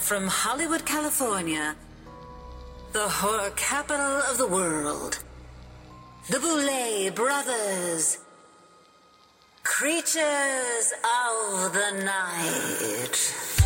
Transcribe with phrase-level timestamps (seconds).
[0.00, 1.76] From Hollywood, California,
[2.92, 5.22] the horror capital of the world,
[6.28, 8.18] the Boulet Brothers,
[9.62, 13.59] creatures of the night.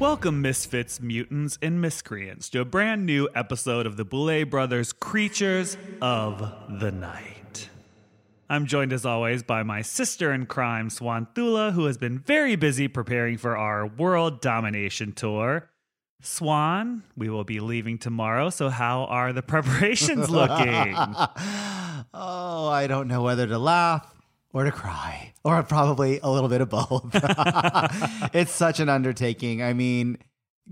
[0.00, 5.76] Welcome, misfits, mutants, and miscreants, to a brand new episode of the Boulet Brothers Creatures
[6.00, 6.40] of
[6.80, 7.68] the Night.
[8.48, 12.88] I'm joined as always by my sister in crime, Swanthula, who has been very busy
[12.88, 15.68] preparing for our world domination tour.
[16.22, 20.96] Swan, we will be leaving tomorrow, so how are the preparations looking?
[22.12, 24.19] Oh, I don't know whether to laugh
[24.52, 27.10] or to cry, or probably a little bit of both.
[28.34, 29.62] it's such an undertaking.
[29.62, 30.18] I mean,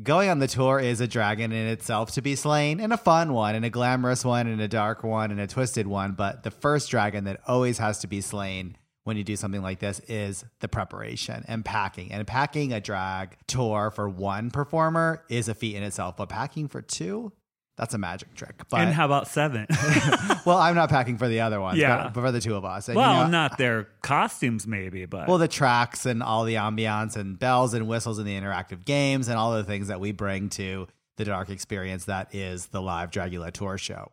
[0.02, 3.32] going on the tour is a dragon in itself to be slain, and a fun
[3.32, 6.12] one, and a glamorous one, and a dark one, and a twisted one.
[6.12, 9.78] But the first dragon that always has to be slain when you do something like
[9.78, 12.12] this is the preparation and packing.
[12.12, 16.68] And packing a drag tour for one performer is a feat in itself, but packing
[16.68, 17.32] for two,
[17.78, 18.60] that's a magic trick.
[18.68, 19.66] But and how about seven?
[20.44, 22.10] well, I'm not packing for the other ones, Yeah.
[22.12, 22.88] but for the two of us.
[22.88, 26.54] And, you well, know, not their costumes, maybe, but well, the tracks and all the
[26.56, 30.10] ambiance and bells and whistles and the interactive games and all the things that we
[30.10, 34.10] bring to the dark experience that is the live Dragula tour show.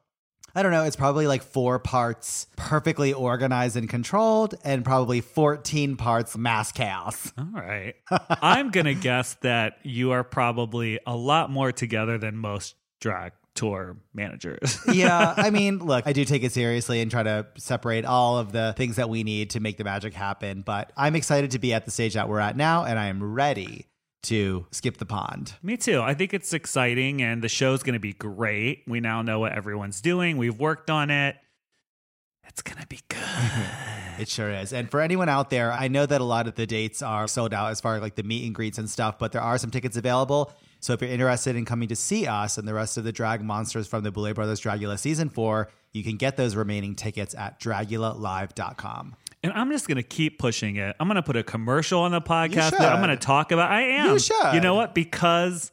[0.58, 5.98] I don't know, it's probably like four parts perfectly organized and controlled, and probably 14
[5.98, 7.34] parts mass chaos.
[7.38, 7.96] All right.
[8.30, 13.34] I'm going to guess that you are probably a lot more together than most drag
[13.56, 14.80] tour managers.
[14.94, 18.52] yeah, I mean, look, I do take it seriously and try to separate all of
[18.52, 20.62] the things that we need to make the magic happen.
[20.62, 23.24] But I'm excited to be at the stage that we're at now, and I am
[23.24, 23.88] ready
[24.24, 25.54] to skip the pond.
[25.64, 26.02] Me too.
[26.02, 28.84] I think it's exciting and the show's going to be great.
[28.88, 30.38] We now know what everyone's doing.
[30.38, 31.36] We've worked on it.
[32.48, 33.20] It's going to be good.
[34.20, 34.74] It sure is.
[34.74, 37.54] And for anyone out there, I know that a lot of the dates are sold
[37.54, 39.72] out as far as like the meet and greets and stuff, but there are some
[39.72, 40.52] tickets available.
[40.86, 43.42] So if you're interested in coming to see us and the rest of the drag
[43.42, 47.60] monsters from the Boulet Brothers Dragula season four, you can get those remaining tickets at
[47.60, 49.16] dragulalive.com.
[49.42, 50.96] And I'm just going to keep pushing it.
[51.00, 53.72] I'm going to put a commercial on the podcast that I'm going to talk about.
[53.72, 54.12] I am.
[54.12, 54.54] You should.
[54.54, 54.94] You know what?
[54.94, 55.72] Because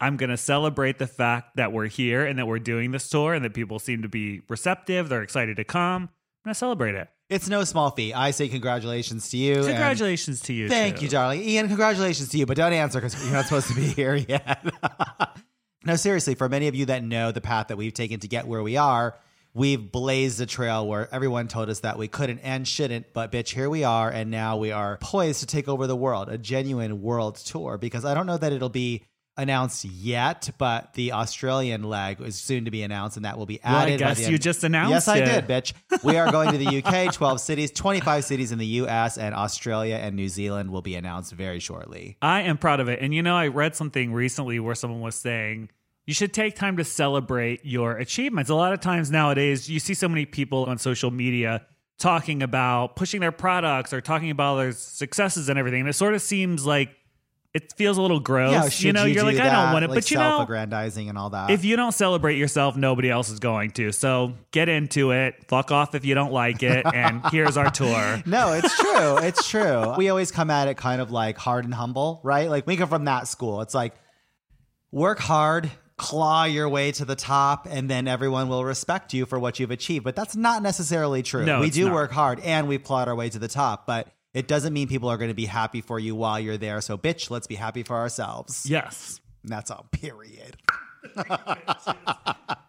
[0.00, 3.34] I'm going to celebrate the fact that we're here and that we're doing this tour
[3.34, 5.08] and that people seem to be receptive.
[5.08, 6.02] They're excited to come.
[6.02, 6.08] I'm
[6.46, 7.08] going to celebrate it.
[7.28, 8.14] It's no small feat.
[8.14, 9.56] I say congratulations to you.
[9.56, 10.66] Congratulations to you.
[10.66, 11.04] Thank too.
[11.04, 11.42] you, darling.
[11.42, 14.64] Ian, congratulations to you, but don't answer because you're not supposed to be here yet.
[15.84, 18.46] no, seriously, for many of you that know the path that we've taken to get
[18.46, 19.18] where we are,
[19.52, 23.52] we've blazed a trail where everyone told us that we couldn't and shouldn't, but bitch,
[23.52, 27.02] here we are, and now we are poised to take over the world, a genuine
[27.02, 27.76] world tour.
[27.76, 29.04] Because I don't know that it'll be
[29.38, 33.60] announced yet, but the Australian leg is soon to be announced, and that will be
[33.64, 33.98] Well, I added.
[34.00, 35.24] guess you just announced Yes, I it.
[35.24, 36.02] did, bitch.
[36.04, 39.94] We are going to the UK, 12 cities, 25 cities in the US, and Australia
[39.96, 42.16] and New Zealand will be announced very shortly.
[42.20, 42.98] I am proud of it.
[43.00, 45.70] And you know, I read something recently where someone was saying
[46.06, 48.50] you should take time to celebrate your achievements.
[48.50, 51.66] A lot of times nowadays, you see so many people on social media
[51.98, 55.80] talking about pushing their products or talking about their successes and everything.
[55.80, 56.90] And it sort of seems like
[57.54, 58.52] it feels a little gross.
[58.52, 59.88] Yeah, you know, you do like, I don't want it.
[59.88, 61.50] Like but you know, self-aggrandizing and all that.
[61.50, 63.90] if you don't celebrate yourself, nobody else is going to.
[63.92, 65.34] So get into it.
[65.48, 66.86] Fuck off if you don't like it.
[66.98, 68.22] And here's our tour.
[68.26, 69.18] No, it's true.
[69.18, 69.94] It's true.
[69.96, 72.50] We always come at it kind of like hard and humble, right?
[72.50, 73.60] Like we come from that school.
[73.60, 73.94] It's like
[74.90, 79.38] work hard, claw your way to the top, and then everyone will respect you for
[79.38, 80.04] what you've achieved.
[80.04, 81.44] But that's not necessarily true.
[81.44, 81.94] No, we do not.
[81.94, 85.16] work hard and we've our way to the top, but it doesn't mean people are
[85.16, 86.80] going to be happy for you while you're there.
[86.80, 88.66] So, bitch, let's be happy for ourselves.
[88.68, 89.20] Yes.
[89.42, 90.56] And that's all, period.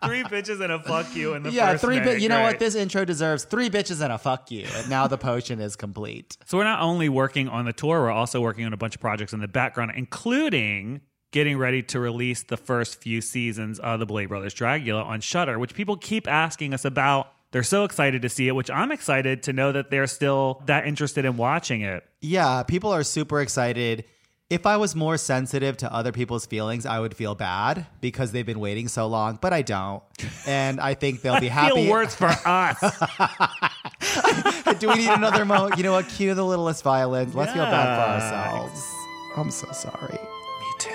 [0.05, 2.21] Three bitches and a fuck you in the yeah, first three bit.
[2.21, 2.59] You know what?
[2.59, 4.65] This intro deserves three bitches and a fuck you.
[4.75, 6.37] And now the potion is complete.
[6.45, 9.01] So we're not only working on the tour, we're also working on a bunch of
[9.01, 11.01] projects in the background, including
[11.31, 15.59] getting ready to release the first few seasons of the Boulet Brothers Dragula on Shudder,
[15.59, 17.31] which people keep asking us about.
[17.51, 20.85] They're so excited to see it, which I'm excited to know that they're still that
[20.85, 22.03] interested in watching it.
[22.21, 24.05] Yeah, people are super excited.
[24.51, 28.45] If I was more sensitive to other people's feelings, I would feel bad because they've
[28.45, 30.01] been waiting so long, but I don't.
[30.47, 31.75] And I think they'll be happy.
[31.75, 32.79] Feel worse for us.
[34.79, 35.77] Do we need another moment?
[35.77, 36.07] You know what?
[36.07, 37.31] Cue the littlest violin.
[37.33, 38.91] Let's feel bad for ourselves.
[39.35, 40.13] I'm so sorry.
[40.13, 40.89] Me too.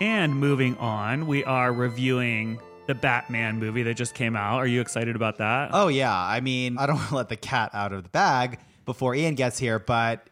[0.00, 2.58] And moving on, we are reviewing
[2.90, 4.56] the Batman movie that just came out.
[4.56, 5.70] Are you excited about that?
[5.72, 6.12] Oh, yeah.
[6.12, 9.36] I mean, I don't want to let the cat out of the bag before Ian
[9.36, 10.28] gets here, but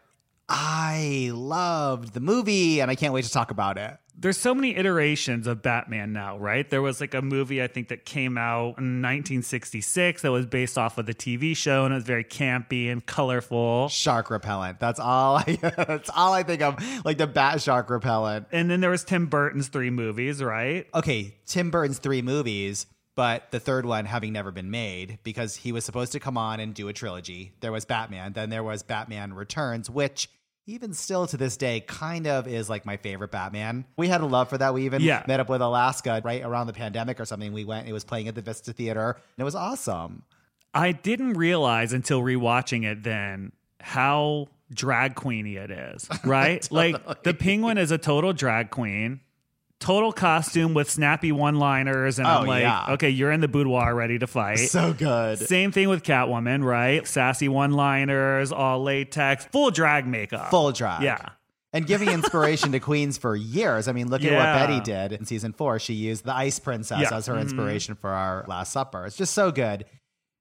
[0.49, 3.95] I loved the movie and I can't wait to talk about it.
[4.21, 6.69] There's so many iterations of Batman now, right?
[6.69, 10.77] There was like a movie I think that came out in 1966 that was based
[10.77, 13.87] off of the TV show and it was very campy and colorful.
[13.89, 14.79] Shark repellent.
[14.79, 16.75] That's all I that's all I think of.
[17.05, 18.47] Like the bat shark repellent.
[18.51, 20.87] And then there was Tim Burton's three movies, right?
[20.93, 22.85] okay, Tim Burton's three movies,
[23.15, 26.59] but the third one having never been made because he was supposed to come on
[26.59, 27.53] and do a trilogy.
[27.61, 30.29] There was Batman, then there was Batman Returns, which
[30.69, 33.85] even still to this day kind of is like my favorite Batman.
[33.97, 34.73] We had a love for that.
[34.73, 35.23] We even Yeah.
[35.27, 37.51] met up with Alaska right around the pandemic or something.
[37.53, 40.23] We went, it was playing at the Vista Theater, and it was awesome.
[40.73, 43.51] I didn't realize until rewatching it then
[43.81, 46.67] how drag queeny it is, right?
[46.71, 49.21] Like the penguin is a total drag queen.
[49.79, 52.91] Total costume with snappy one-liners, and I'm Oh, like, yeah.
[52.93, 54.57] okay, you're in the boudoir, ready to fight.
[54.59, 55.39] So good.
[55.39, 57.07] Same thing with Catwoman, right?
[57.07, 60.49] Sassy one liners, all latex, full drag makeup.
[60.49, 61.03] Full drag.
[61.03, 61.29] Yeah.
[61.71, 63.87] And giving inspiration to queens for years.
[63.87, 65.79] I mean, look at what Betty did in season four.
[65.79, 67.15] She used the Ice Princess Yeah.
[67.15, 67.43] as her mm-hmm.
[67.43, 69.05] inspiration for our Last Supper.
[69.05, 69.85] It's just so good.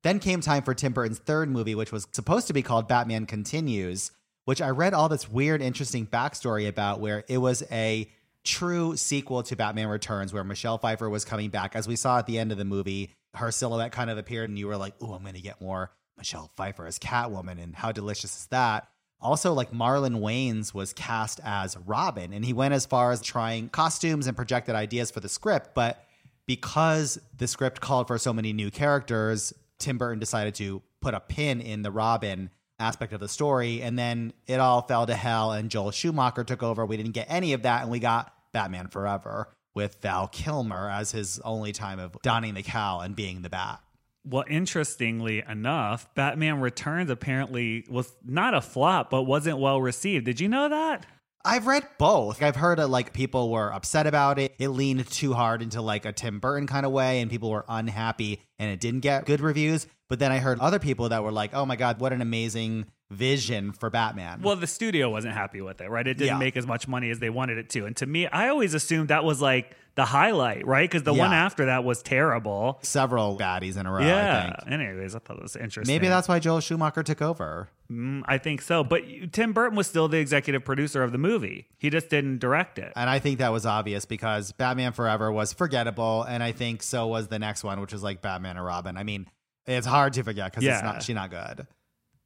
[0.03, 3.27] Then came time for Tim Burton's third movie, which was supposed to be called Batman
[3.27, 4.11] Continues,
[4.47, 8.11] which I read all this weird, interesting backstory about where it was a
[8.49, 11.77] true sequel to Batman Returns, where Michelle Pfeiffer was coming back.
[11.77, 14.59] As we saw at the end of the movie, her silhouette kind of appeared, and
[14.59, 17.63] you were like, oh, I'm going to get more Michelle Pfeiffer as Catwoman.
[17.63, 18.89] And how delicious is that?
[19.21, 23.69] Also, like Marlon Wayans was cast as Robin, and he went as far as trying
[23.69, 25.75] costumes and projected ideas for the script.
[25.75, 26.03] But
[26.47, 31.21] because the script called for so many new characters, Tim Burton decided to put a
[31.21, 33.83] pin in the Robin aspect of the story.
[33.83, 36.87] And then it all fell to hell, and Joel Schumacher took over.
[36.87, 41.13] We didn't get any of that, and we got Batman Forever with Val Kilmer as
[41.13, 43.81] his only time of donning the cowl and being the bat.
[44.25, 50.27] Well, interestingly enough, Batman Returns apparently was not a flop, but wasn't well received.
[50.27, 51.07] Did you know that?
[51.45, 52.43] I've read both.
[52.43, 54.55] I've heard that like people were upset about it.
[54.59, 57.65] It leaned too hard into like a Tim Burton kind of way, and people were
[57.69, 59.87] unhappy, and it didn't get good reviews.
[60.09, 62.87] But then I heard other people that were like, "Oh my god, what an amazing
[63.11, 66.07] vision for Batman!" Well, the studio wasn't happy with it, right?
[66.07, 66.39] It didn't Yeah.
[66.39, 67.87] make as much money as they wanted it to.
[67.87, 70.89] And to me, I always assumed that was like the highlight, right?
[70.89, 72.79] Because the one after that was terrible.
[72.83, 73.99] several baddies in a row.
[73.99, 74.43] I yeah.
[74.61, 74.73] think.
[74.73, 75.93] Anyways, I thought it was interesting.
[75.93, 77.69] Maybe that's why Joel Schumacher took over.
[77.91, 78.85] Mm, I think so.
[78.85, 81.67] But Tim Burton was still the executive producer of the movie.
[81.79, 82.93] He just didn't direct it.
[82.95, 87.09] And I think that was obvious because Batman Forever was forgettable, and I think so
[87.09, 88.97] was the next one, which was like Batman and Robin.
[88.97, 89.27] I mean,
[89.67, 90.75] it's hard to forget because Yeah.
[90.75, 91.67] it's not she's not good.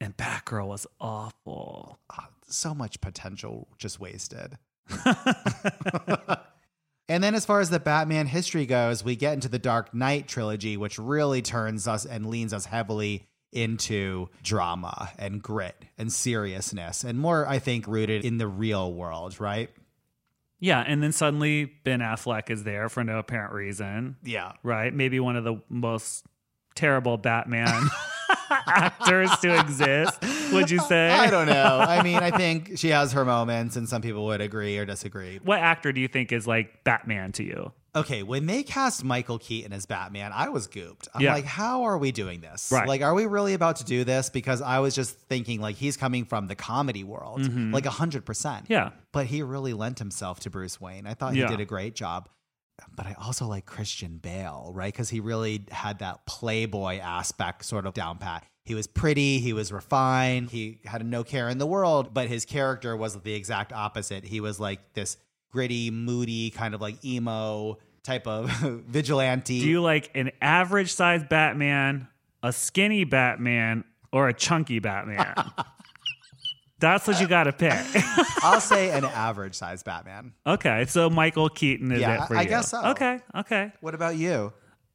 [0.02, 2.00] And Batgirl was awful.
[2.10, 4.58] Ah, so much potential just wasted.
[7.08, 10.26] and then, as far as the Batman history goes, we get into the Dark Knight
[10.26, 17.04] trilogy, which really turns us and leans us heavily into drama and grit and seriousness
[17.04, 19.70] and more, I think, rooted in the real world, right?
[20.58, 24.16] Yeah, and then suddenly Ben Affleck is there for no apparent reason.
[24.24, 24.52] Yeah.
[24.64, 24.92] Right?
[24.92, 26.24] Maybe one of the most
[26.74, 27.88] terrible Batman
[28.66, 30.18] actors to exist,
[30.52, 31.10] would you say?
[31.10, 31.78] I don't know.
[31.80, 35.40] I mean, I think she has her moments, and some people would agree or disagree.
[35.42, 37.72] What actor do you think is like Batman to you?
[37.94, 41.08] Okay, when they cast Michael Keaton as Batman, I was gooped.
[41.14, 41.34] I'm Yeah.
[41.34, 42.70] like, how are we doing this?
[42.72, 42.88] Right.
[42.88, 44.30] Like, are we really about to do this?
[44.30, 47.40] Because I was just thinking, like, he's coming from the comedy world,
[47.72, 48.22] like 100%.
[48.24, 48.72] Mm-hmm.
[48.72, 48.90] Yeah.
[49.12, 51.06] But he really lent himself to Bruce Wayne.
[51.06, 51.44] I thought Yeah.
[51.44, 52.30] he did a great job.
[52.94, 54.92] But I also like Christian Bale, right?
[54.92, 58.44] Because he really had that playboy aspect sort of down pat.
[58.64, 62.44] He was pretty, he was refined, he had no care in the world, but his
[62.44, 64.24] character was the exact opposite.
[64.24, 65.16] He was like this
[65.50, 68.50] gritty, moody, kind of like emo type of
[68.86, 69.60] vigilante.
[69.60, 72.08] Do you like an average sized Batman,
[72.42, 75.34] a skinny Batman, or a chunky Batman?
[76.82, 77.72] That's what you got to pick.
[78.42, 80.32] I'll say an average size Batman.
[80.46, 82.48] okay, so Michael Keaton is Yeah, it for I you?
[82.48, 82.84] guess so.
[82.90, 83.72] Okay, okay.
[83.80, 84.52] What about you?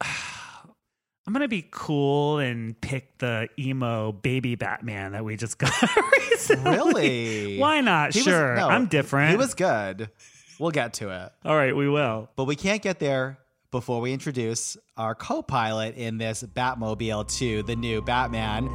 [1.26, 5.72] I'm gonna be cool and pick the emo baby Batman that we just got
[6.30, 6.70] recently.
[6.72, 7.58] Really?
[7.58, 8.12] Why not?
[8.14, 9.30] He was- sure, no, I'm different.
[9.32, 10.10] He was good.
[10.58, 11.32] We'll get to it.
[11.44, 11.76] all right.
[11.76, 12.30] We will.
[12.34, 13.38] But we can't get there
[13.70, 18.68] before we introduce our co pilot in this Batmobile to the new Batman.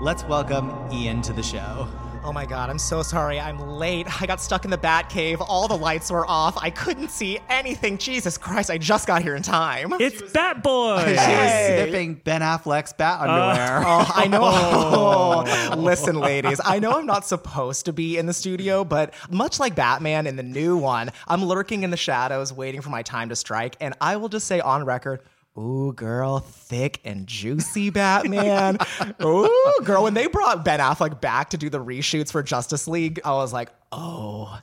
[0.00, 1.86] Let's welcome Ian to the show.
[2.22, 3.40] Oh my god, I'm so sorry.
[3.40, 4.06] I'm late.
[4.20, 5.40] I got stuck in the bat cave.
[5.40, 6.56] All the lights were off.
[6.58, 7.96] I couldn't see anything.
[7.96, 9.94] Jesus Christ, I just got here in time.
[9.98, 10.98] It's Bat Boy.
[11.06, 13.80] She was sniffing Ben Affleck's bat underwear.
[13.90, 14.40] Oh, I know.
[14.42, 19.58] Oh, listen, ladies, I know I'm not supposed to be in the studio, but much
[19.58, 23.30] like Batman in the new one, I'm lurking in the shadows waiting for my time
[23.30, 23.76] to strike.
[23.80, 25.22] And I will just say on record,
[25.60, 28.78] Ooh, girl, thick and juicy Batman.
[29.22, 33.20] Ooh, girl, when they brought Ben Affleck back to do the reshoots for Justice League,
[33.26, 34.58] I was like, oh,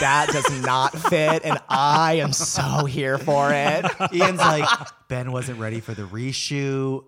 [0.00, 1.42] that does not fit.
[1.44, 3.86] And I am so here for it.
[4.12, 4.68] Ian's like,
[5.08, 7.04] Ben wasn't ready for the reshoot.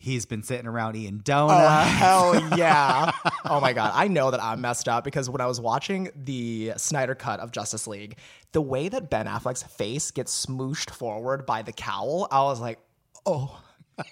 [0.00, 1.90] He's been sitting around eating Oh, donuts.
[1.90, 3.10] hell yeah.
[3.44, 3.90] oh my God.
[3.94, 7.50] I know that I'm messed up because when I was watching the Snyder cut of
[7.50, 8.16] Justice League,
[8.52, 12.78] the way that Ben Affleck's face gets smooshed forward by the cowl, I was like,
[13.26, 13.60] oh,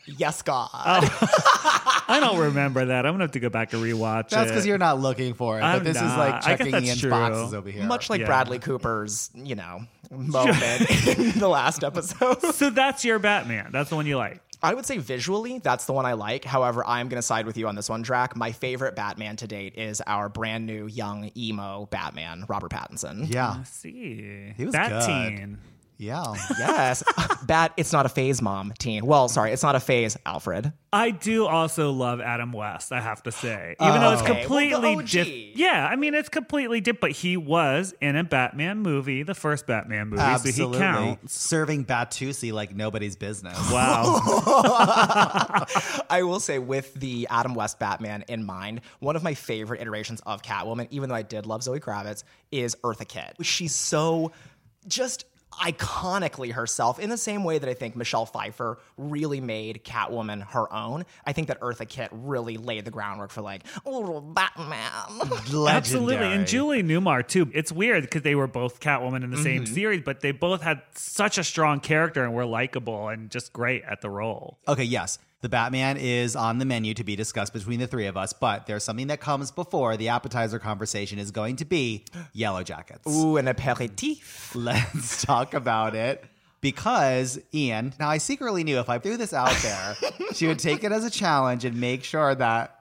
[0.07, 0.69] yes, God.
[0.75, 2.03] Oh.
[2.09, 3.05] I don't remember that.
[3.07, 4.53] I'm gonna have to go back and rewatch That's it.
[4.53, 5.63] because you're not looking for it.
[5.63, 7.11] I'm but this is like checking that's Ian's true.
[7.11, 7.85] boxes over here.
[7.85, 8.27] Much like Yeah.
[8.27, 10.89] Bradley Cooper's, you know, moment
[11.19, 12.41] in the last episode.
[12.55, 13.71] So that's your Batman.
[13.73, 14.41] That's the one you like.
[14.63, 16.45] I would say visually, that's the one I like.
[16.45, 18.37] However, I'm going to side with you on this one, Drac.
[18.37, 23.33] My favorite Batman to date is our brand new young emo Batman, Robert Pattinson.
[23.33, 23.55] yeah.
[23.57, 24.53] Oh, I see.
[24.57, 25.07] He was Bat good.
[25.07, 25.59] Teen.
[25.99, 26.35] Yeah.
[26.59, 27.03] Yes.
[27.47, 29.07] Bat, it's not a phase, mom, teen.
[29.07, 30.73] Well, sorry, it's not a phase, Alfred.
[30.93, 33.77] I do also love Adam West, I have to say.
[33.81, 35.07] Even though it's Okay, well, the completely OG.
[35.09, 35.57] different.
[35.57, 39.67] Yeah, I mean, it's completely different, but he was in a Batman movie, the first
[39.67, 40.79] Batman movie, so Absolutely.
[40.79, 41.35] he counts.
[41.35, 43.57] Serving Batusi like nobody's business.
[43.71, 44.21] Wow.
[46.11, 50.21] I will say, with the Adam West Batman in mind, one of my favorite iterations
[50.27, 53.35] of Catwoman, even though I did love Zoe Kravitz, is Eartha Kitt.
[53.37, 54.33] Which she's so
[54.89, 55.25] just
[55.61, 60.73] iconically herself in the same way that I think Michelle Pfeiffer really made Catwoman her
[60.73, 61.05] own.
[61.25, 65.19] I think that Eartha Kitt really laid the groundwork for like, oh, Batman.
[65.19, 65.69] Legendary.
[65.77, 66.17] Absolutely.
[66.17, 67.51] And Julie Newmar, too.
[67.55, 69.75] It's weird because they were both Catwoman in the same Mm-hmm.
[69.75, 73.83] series, but they both had such a strong character and were likable and just great
[73.85, 74.59] at the role.
[74.69, 75.19] Okay, yes.
[75.43, 78.67] The Batman is on the menu to be discussed between the three of us, but
[78.67, 83.07] there's something that comes before the appetizer conversation is going to be Yellowjackets.
[83.07, 84.55] Ooh, an aperitif.
[84.55, 86.25] Let's talk about it.
[86.63, 89.95] Because Ian, now I secretly knew if I threw this out there,
[90.33, 92.81] she would take it as a challenge and make sure that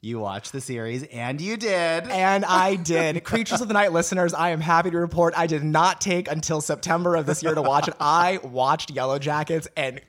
[0.00, 2.06] you watched the series, and you did.
[2.08, 3.24] And I did.
[3.24, 6.60] Creatures of the Night listeners, I am happy to report I did not take until
[6.60, 7.94] September of this year to watch it.
[7.98, 10.00] I watched Yellowjackets, and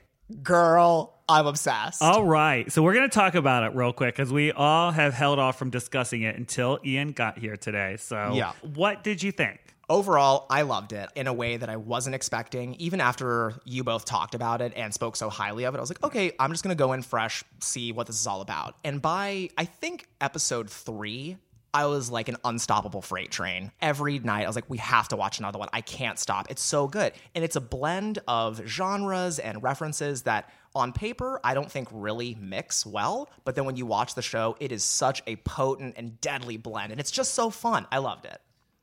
[0.42, 2.02] girl, I'm obsessed.
[2.02, 2.70] All right.
[2.72, 5.58] So we're going to talk about it real quick because we all have held off
[5.58, 7.96] from discussing it until Ian got here today.
[7.98, 8.52] So, Yeah.
[8.74, 9.60] what did you think?
[9.90, 12.74] Overall, I loved it in a way that I wasn't expecting.
[12.74, 15.88] Even after you both talked about it and spoke so highly of it, I was
[15.88, 18.74] like, okay, I'm just going to go in fresh, see what this is all about.
[18.84, 21.38] And by, I think, episode three,
[21.74, 23.72] I was like an unstoppable freight train.
[23.80, 25.68] Every night, I was like, we have to watch another one.
[25.72, 26.50] I can't stop.
[26.50, 27.12] It's so good.
[27.34, 32.36] And it's a blend of genres and references that on paper, I don't think really
[32.40, 33.28] mix well.
[33.44, 36.90] But then when you watch the show, it is such a potent and deadly blend.
[36.90, 37.86] And it's just so fun.
[37.92, 38.40] I loved it.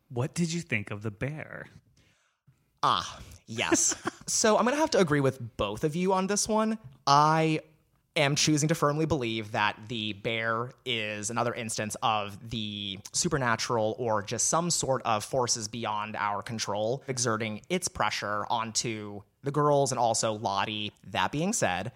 [0.10, 1.68] What did you think of the bear?
[2.84, 3.96] Ah, yes.
[4.28, 6.78] so I'm going to have to agree with both of you on this one.
[7.08, 7.62] I
[8.16, 14.22] am choosing to firmly believe that the bear is another instance of the supernatural or
[14.22, 20.00] just some sort of forces beyond our control exerting its pressure onto the girls and
[20.00, 20.92] also Lottie.
[21.12, 21.92] That being said,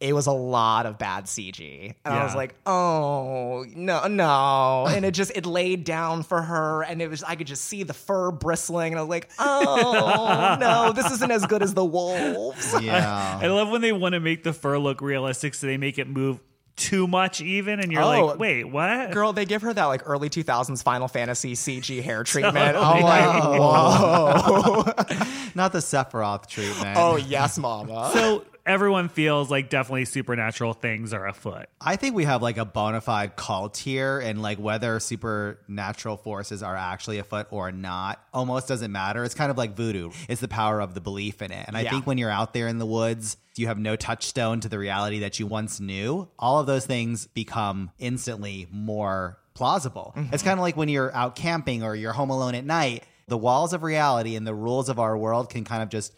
[0.00, 1.92] it was a lot of bad CG.
[2.04, 4.86] And I was like, oh, no, no.
[4.88, 6.82] And it just, it laid down for her.
[6.82, 8.92] And it was, I could just see the fur bristling.
[8.92, 12.74] And I was like, oh, no, this isn't as good as the wolves.
[12.80, 13.38] Yeah.
[13.42, 16.08] I love when they want to make the fur look realistic, so they make it
[16.08, 16.38] move
[16.76, 19.10] too much even, and you're Oh, like, wait, what?
[19.10, 22.76] Girl, they give her that like early 2000s Final Fantasy CG hair treatment.
[22.76, 22.84] Totally.
[23.02, 24.82] I'm like, whoa.
[25.56, 26.96] Not the Sephiroth treatment.
[26.96, 28.10] oh, yes, mama.
[28.12, 31.66] So everyone feels like definitely supernatural things are afoot.
[31.80, 36.62] I think we have like a bona fide cult here, and like whether supernatural forces
[36.62, 39.24] are actually afoot or not almost doesn't matter.
[39.24, 41.64] It's kind of like voodoo, it's the power of the belief in it.
[41.66, 41.90] And I Yeah.
[41.90, 45.18] think when you're out there in the woods, you have no touchstone to the reality
[45.20, 46.28] that you once knew.
[46.38, 50.12] All of those things become instantly more plausible.
[50.16, 50.32] Mm-hmm.
[50.34, 53.36] It's kind of like when you're out camping or you're home alone at night, the
[53.38, 56.12] walls of reality and the rules of our world can kind of just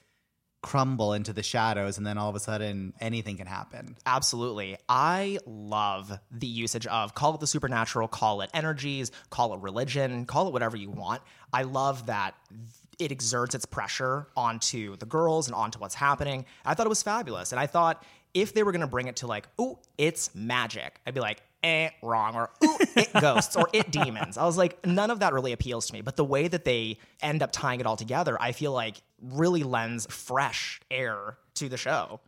[0.62, 3.96] crumble into the shadows, and then all of a sudden anything can happen.
[4.04, 4.76] Absolutely.
[4.88, 10.26] I love the usage of call it the supernatural, call it energies, call it religion,
[10.26, 11.22] call it whatever you want.
[11.52, 12.34] I love that
[12.98, 16.44] it exerts its pressure onto the girls and onto what's happening.
[16.64, 17.52] I thought it was fabulous.
[17.52, 21.00] And I thought if they were going to bring it to like, oh, it's magic,
[21.06, 24.36] I'd be like, eh, wrong, or ooh, it ghosts, or it demons.
[24.38, 26.00] I was like, none of that really appeals to me.
[26.00, 29.62] But the way that they end up tying it all together, I feel like really
[29.62, 32.20] lends fresh air to the show.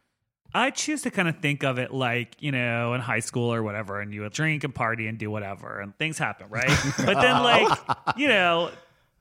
[0.55, 3.63] I choose to kind of think of it like, you know, in high school or
[3.63, 6.69] whatever, and you would drink and party and do whatever, and things happen, right?
[6.99, 7.79] but then, like,
[8.17, 8.71] you know,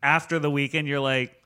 [0.04, 1.42] after the weekend, you're like,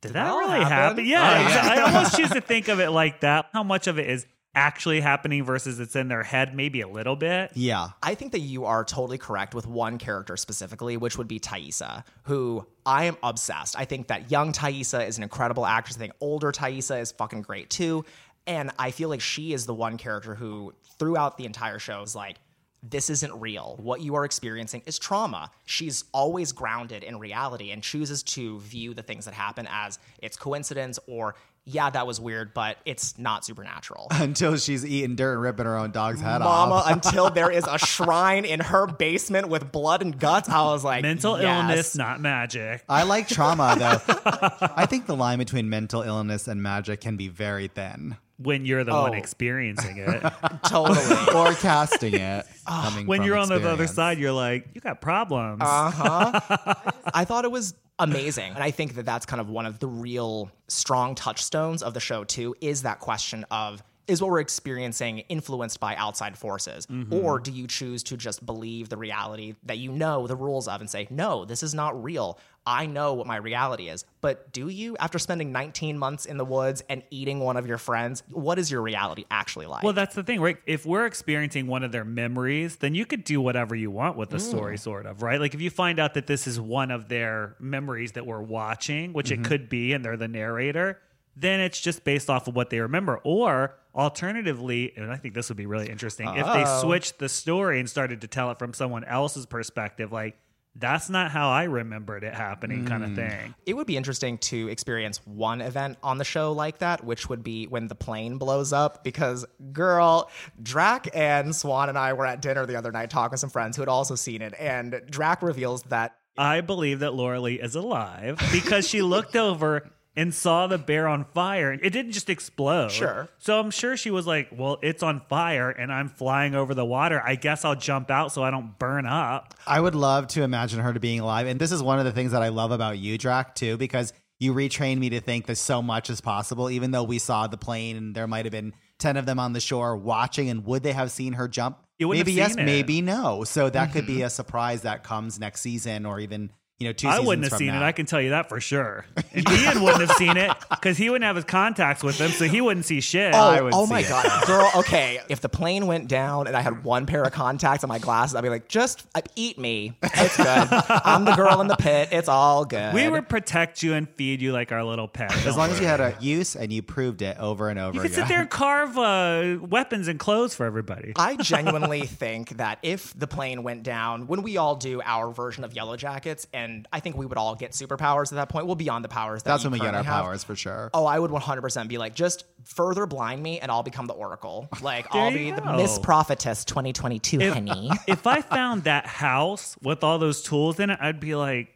[0.00, 0.68] did that that really happen?
[0.68, 1.06] happen?
[1.06, 3.46] Yeah, exa- I almost choose to think of it like that.
[3.52, 7.16] How much of it is actually happening versus it's in their head, maybe a little
[7.16, 7.50] bit.
[7.54, 7.88] Yeah.
[8.02, 12.04] I think that you are totally correct with one character specifically, which would be Taissa,
[12.24, 13.78] who I am obsessed.
[13.78, 15.96] I think that young Taissa is an incredible actress.
[15.96, 18.04] I think older Taissa is fucking great too.
[18.46, 22.14] And I feel like she is the one character who, throughout the entire show, is
[22.14, 22.38] like,
[22.82, 23.76] this isn't real.
[23.80, 25.52] What you are experiencing is trauma.
[25.66, 30.36] She's always grounded in reality and chooses to view the things that happen as it's
[30.36, 34.08] coincidence or, yeah, that was weird, but it's not supernatural.
[34.10, 36.90] Until she's eating dirt and ripping her own dog's head Mama, off.
[36.90, 41.02] until there is a shrine in her basement with blood and guts, I was like,
[41.02, 41.70] Mental yes.
[41.70, 42.84] illness, not magic.
[42.88, 44.70] I like trauma though.
[44.76, 48.16] I think the line between mental illness and magic can be very thin.
[48.42, 49.18] When you're the one Oh.
[49.18, 50.22] experiencing it.
[50.66, 51.34] Totally.
[51.34, 52.46] Or casting it.
[52.66, 55.60] coming when from you're on the other side, you're like, you got problems.
[55.64, 56.74] Uh huh.
[57.14, 58.52] I thought it was amazing.
[58.54, 62.00] And I think that that's kind of one of the real strong touchstones of the
[62.00, 66.88] show, too, is that question of is what we're experiencing influenced by outside forces?
[67.12, 70.80] Or do you choose to just believe the reality that you know the rules of
[70.80, 72.36] and say, no, this is not real?
[72.66, 74.04] I know what my reality is.
[74.20, 77.78] But do you, after spending 19 months in the woods and eating one of your
[77.78, 79.82] friends, what is your reality actually like?
[79.82, 80.58] Well, that's the thing, right?
[80.66, 84.30] If we're experiencing one of their memories, then you could do whatever you want with
[84.30, 84.48] the mm.
[84.48, 85.40] story, sort of, right?
[85.40, 89.12] Like if you find out that this is one of their memories that we're watching,
[89.12, 89.44] which it mm-hmm.
[89.44, 91.00] could be, and they're the narrator,
[91.36, 93.20] then it's just based off of what they remember.
[93.24, 96.80] Or alternatively, and I think this would be really interesting, if they oh.
[96.80, 100.36] switched the story and started to tell it from someone else's perspective, like,
[100.74, 103.16] that's not how I remembered it happening, kind of mm.
[103.16, 103.54] thing.
[103.66, 107.42] It would be interesting to experience one event on the show like that, which would
[107.42, 109.04] be when the plane blows up.
[109.04, 110.30] Because, girl,
[110.62, 113.76] Drac and Swan and I were at dinner the other night talking to some friends
[113.76, 114.54] who had also seen it.
[114.58, 119.90] And Drac reveals that I believe that Laura Lee is alive because she looked over
[120.14, 121.72] and saw the bear on fire.
[121.72, 122.90] It didn't just explode.
[122.90, 123.28] Sure.
[123.38, 126.84] So I'm sure she was like, well, it's on fire and I'm flying over the
[126.84, 127.22] water.
[127.24, 129.54] I guess I'll jump out so I don't burn up.
[129.66, 131.46] I would love to imagine her to being alive.
[131.46, 134.12] And this is one of the things that I love about you, Drac, too, because
[134.38, 137.56] you retrained me to think that so much is possible, even though we saw the
[137.56, 140.50] plane and there might have been 10 of them on the shore watching.
[140.50, 141.78] And would they have seen her jump?
[141.98, 142.56] Maybe yes, it.
[142.56, 142.66] Mm-hmm.
[142.66, 143.44] maybe no.
[143.44, 146.50] So that could be a surprise that comes next season or even,
[146.82, 147.82] you know, two I seasons wouldn't have from seen now.
[147.82, 147.84] it.
[147.86, 149.04] I can tell you that for sure.
[149.34, 152.44] And Ian wouldn't have seen it because he wouldn't have his contacts with him, so
[152.44, 153.34] he wouldn't see shit.
[153.34, 154.08] I Oh, would oh see my it.
[154.10, 154.70] god, girl.
[154.76, 157.98] Okay, if the plane went down and I had one pair of contacts and my
[157.98, 159.96] glasses, I'd be like, just uh, eat me.
[160.02, 160.46] It's good.
[161.04, 162.10] I'm the girl in the pit.
[162.12, 162.92] It's all good.
[162.92, 165.34] we would protect you and feed you like our little pet.
[165.46, 168.00] As long as you had a use and you proved it over and over You
[168.02, 168.26] could again.
[168.26, 171.12] sit there and carve uh, weapons and clothes for everybody.
[171.16, 175.64] I genuinely think that if the plane went down, when we all do our version
[175.64, 178.66] of Yellowjackets, and and I think we would all get superpowers at that point.
[178.66, 179.42] Well, beyond the powers.
[179.42, 180.24] That That's you when we get our have.
[180.24, 180.90] powers for sure.
[180.94, 184.68] Oh, I would 100% be like, just further blind me and I'll become the Oracle.
[184.80, 185.76] Like, I'll you be the.
[185.76, 187.90] Miss Prophetess 2022, honey.
[188.06, 191.68] if I found that house with all those tools in it, I'd be like,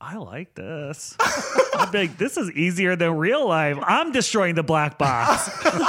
[0.00, 1.16] I like this.
[1.20, 3.78] I'd be like, this is easier than real life.
[3.82, 5.50] I'm destroying the black box.
[5.64, 5.80] You're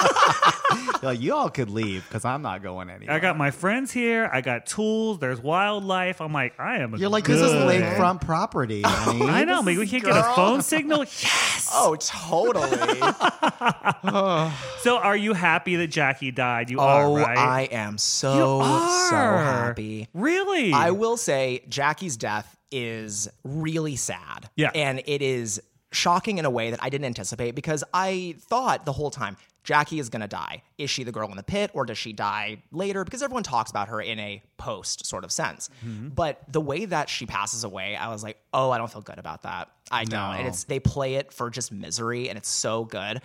[1.03, 3.15] like, you all could leave because I'm not going anywhere.
[3.15, 4.27] I got my friends here.
[4.33, 5.19] I got tools.
[5.19, 6.21] There's wildlife.
[6.21, 6.95] I'm like, I am.
[6.95, 7.69] You're like, this is good.
[7.69, 8.81] lakefront property.
[8.85, 9.21] honey.
[9.29, 9.59] I know.
[9.59, 11.05] Like, we can't get a phone signal.
[11.21, 11.69] Yes.
[11.73, 12.99] oh, totally.
[14.81, 16.69] So, are you happy that Jackie died?
[16.69, 17.37] You are, oh, right?
[17.37, 18.63] I am so, You
[19.09, 19.37] so are.
[19.37, 20.07] happy.
[20.13, 20.71] Really?
[20.71, 24.49] I will say Jackie's death is really sad.
[24.55, 24.71] Yeah.
[24.75, 28.93] And it is shocking in a way that I didn't anticipate because I thought the
[28.93, 30.63] whole time Jackie is going to die.
[30.77, 33.03] Is she the girl in the pit or does she die later?
[33.03, 35.69] Because everyone talks about her in a post sort of sense.
[35.85, 36.09] Mm-hmm.
[36.09, 39.19] But the way that she passes away, I was like, oh, I don't feel good
[39.19, 39.69] about that.
[39.91, 40.35] I don't.
[40.35, 43.21] And it's they play it for just misery and it's so good.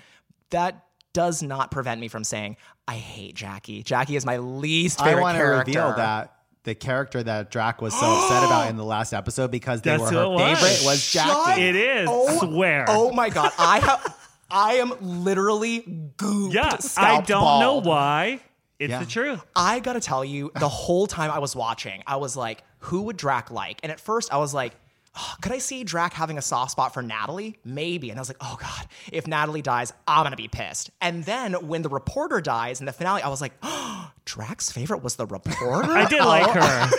[0.50, 2.56] That does not prevent me from saying
[2.88, 3.82] I hate Jackie.
[3.82, 7.94] Jackie is my least I favorite want to reveal that the character that Drac was
[7.98, 10.58] so upset about in the last episode because they That's were her was.
[10.60, 11.62] favorite was Jackie.
[11.62, 12.08] It is.
[12.10, 12.86] Oh, Swear.
[12.88, 14.16] Oh my god, I have.
[14.50, 15.80] I am literally
[16.16, 16.52] gooped.
[16.54, 16.76] yeah.
[16.96, 18.40] I don't know why.
[18.78, 18.98] It's Yeah.
[19.00, 19.40] the truth.
[19.56, 23.16] I gotta tell you, the whole time I was watching, I was like, who would
[23.16, 23.80] Drac like?
[23.82, 24.74] And at first, I was like,
[25.16, 27.58] oh, could I see Drac having a soft spot for Natalie?
[27.64, 28.10] Maybe.
[28.10, 30.90] And I was like, oh god, if Natalie dies, I'm gonna be pissed.
[31.00, 35.02] And then when the reporter dies in the finale, I was like, oh, Drac's favorite
[35.02, 35.90] was the reporter.
[35.92, 36.60] I did like oh.
[36.60, 36.90] her.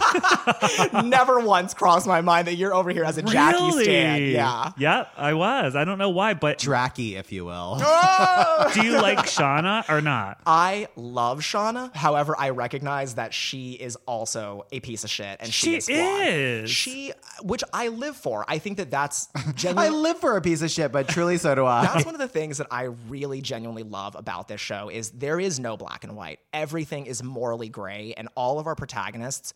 [1.02, 3.84] Never once crossed my mind that you're over here as a Jackie really?
[3.84, 4.22] stan.
[4.22, 4.72] Yeah.
[4.78, 5.76] Yep, I was.
[5.76, 7.76] I don't know why, but Dracky, if you will.
[8.74, 10.40] do you like Shauna or not?
[10.46, 11.94] I love Shauna.
[11.94, 16.64] However, I recognize that she is also a piece of shit, and she, She is.
[16.64, 16.70] is.
[16.70, 18.44] She, which I live for.
[18.48, 19.28] I think that that's
[19.64, 21.82] I live for a piece of shit, but truly so do I.
[21.86, 25.40] That's one of the things that I really genuinely love about this show is there
[25.40, 26.40] is no black and white.
[26.52, 29.54] Everything is morally gray, and all of our protagonists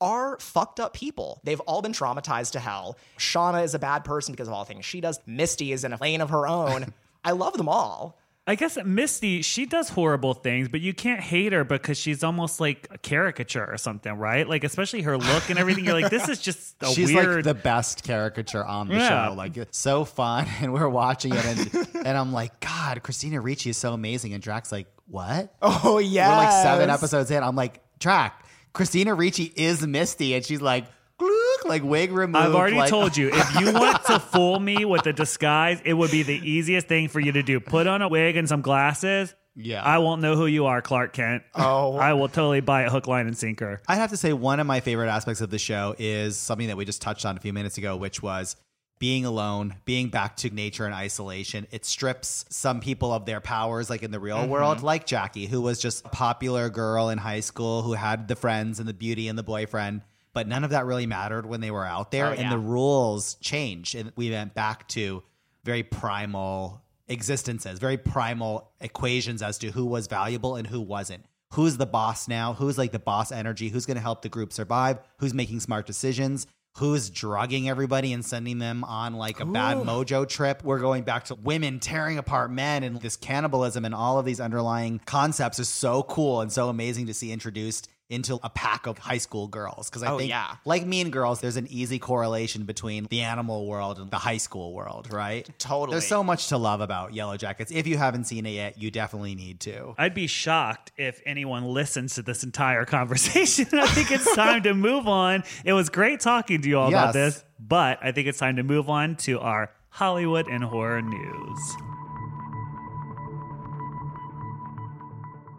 [0.00, 1.40] are fucked up people.
[1.44, 2.98] They've all been traumatized to hell.
[3.18, 5.20] Shauna is a bad person because of all the things she does.
[5.26, 6.92] Misty is in a lane of her own.
[7.24, 8.18] I love them all.
[8.48, 12.60] I guess Misty, she does horrible things, but you can't hate her because she's almost
[12.60, 14.48] like a caricature or something, right?
[14.48, 15.84] Like, especially her look and everything.
[15.84, 17.36] You're like, this is just a She's weird.
[17.36, 19.28] like the best caricature on the Yeah.
[19.30, 19.34] show.
[19.34, 23.70] Like it's so fun, and we're watching it, and, and I'm like, God, Christina Ricci
[23.70, 25.52] is so amazing, and Drac's like, what?
[25.60, 27.42] Oh yeah, We're like seven episodes in.
[27.42, 30.84] I'm like, Drac, Christina Ricci is Misty, and she's like,
[31.18, 32.36] glook, like wig removed.
[32.36, 35.94] I've already like- told you, if you want to fool me with a disguise, it
[35.94, 37.60] would be the easiest thing for you to do.
[37.60, 39.34] Put on a wig and some glasses.
[39.56, 39.82] Yeah.
[39.82, 41.42] I won't know who you are, Clark Kent.
[41.54, 41.96] Oh.
[41.96, 43.80] I will totally buy it hook, line, and sinker.
[43.88, 46.76] I have to say, one of my favorite aspects of the show is something that
[46.76, 48.56] we just touched on a few minutes ago, which was
[48.98, 51.66] being alone, being back to nature and isolation.
[51.70, 54.50] It strips some people of their powers, like in the real mm-hmm.
[54.50, 58.36] world, like Jackie, who was just a popular girl in high school who had the
[58.36, 60.02] friends and the beauty and the boyfriend.
[60.36, 63.36] But none of that really mattered when they were out there, Oh, and the rules
[63.36, 65.22] changed, and we went back to
[65.64, 71.24] very primal existences, very primal equations as to who was valuable and who wasn't.
[71.54, 72.52] Who's the boss now?
[72.52, 73.70] Who's like the boss energy?
[73.70, 74.98] Who's going to help the group survive?
[75.20, 76.46] Who's making smart decisions?
[76.76, 80.62] Who's drugging everybody and sending them on like a bad mojo trip?
[80.62, 84.40] We're going back to women tearing apart men and this cannibalism and all of these
[84.40, 88.98] underlying concepts is so cool and so amazing to see introduced into a pack of
[88.98, 89.88] high school girls.
[89.90, 90.56] Because I Oh, think, yeah.
[90.64, 94.72] like Mean Girls, there's an easy correlation between the animal world and the high school
[94.72, 95.48] world, right?
[95.58, 95.90] Totally.
[95.94, 97.72] There's so much to love about Yellow Jackets.
[97.72, 99.94] If you haven't seen it yet, you definitely need to.
[99.98, 103.66] I'd be shocked if anyone listens to this entire conversation.
[103.72, 105.42] I think it's time to move on.
[105.64, 108.62] It was great talking to you all about this, but I think it's time to
[108.62, 111.76] move on to our Hollywood and horror news.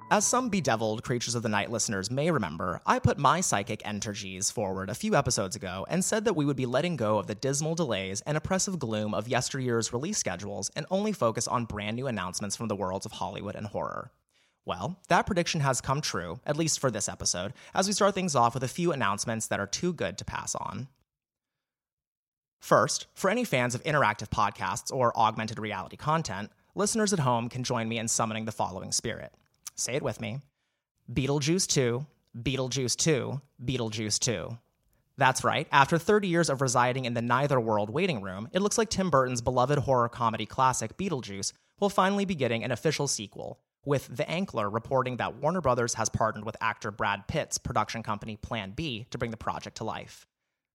[0.09, 4.49] As some bedeviled Creatures of the Night listeners may remember, I put my psychic energies
[4.49, 7.35] forward a few episodes ago and said that we would be letting go of the
[7.35, 12.07] dismal delays and oppressive gloom of yesteryear's release schedules and only focus on brand new
[12.07, 14.13] announcements from the worlds of Hollywood and horror.
[14.63, 18.33] Well, that prediction has come true, at least for this episode, as we start things
[18.33, 20.87] off with a few announcements that are too good to pass on.
[22.61, 27.65] First, for any fans of interactive podcasts or augmented reality content, listeners at home can
[27.65, 29.33] join me in summoning the following spirit.
[29.77, 30.41] Say it with me
[31.11, 32.05] Beetlejuice 2,
[32.41, 34.57] Beetlejuice 2, Beetlejuice 2.
[35.17, 38.77] That's right, after 30 years of residing in the Neither World waiting room, it looks
[38.77, 43.59] like Tim Burton's beloved horror comedy classic Beetlejuice will finally be getting an official sequel,
[43.85, 48.35] with The Ankler reporting that Warner Brothers has partnered with actor Brad Pitt's production company
[48.35, 50.27] Plan B to bring the project to life.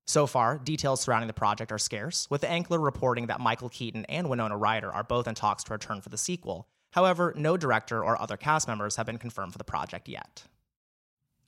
[0.06, 4.04] So far, details surrounding the project are scarce, with the Ankler reporting that Michael Keaton
[4.06, 6.68] and Winona Ryder are both in talks to return for the sequel.
[6.92, 10.44] However, no director or other cast members have been confirmed for the project yet.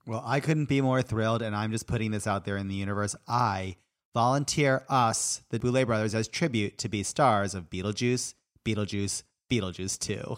[0.07, 2.75] Well, I couldn't be more thrilled, and I'm just putting this out there in the
[2.75, 3.17] universe.
[3.27, 3.77] I
[4.13, 10.37] volunteer us, the Boulet brothers, as tribute to be stars of Beetlejuice, Beetlejuice, Beetlejuice 2.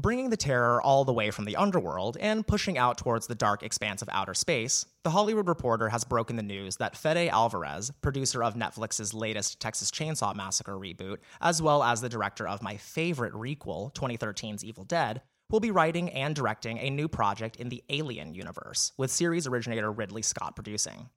[0.00, 3.64] Bringing the terror all the way from the underworld and pushing out towards the dark
[3.64, 8.44] expanse of outer space, The Hollywood Reporter has broken the news that Fede Alvarez, producer
[8.44, 13.32] of Netflix's latest Texas Chainsaw Massacre reboot, as well as the director of my favorite
[13.32, 18.34] requel, 2013's Evil Dead, will be writing and directing a new project in the Alien
[18.34, 21.08] universe, with series originator Ridley Scott producing.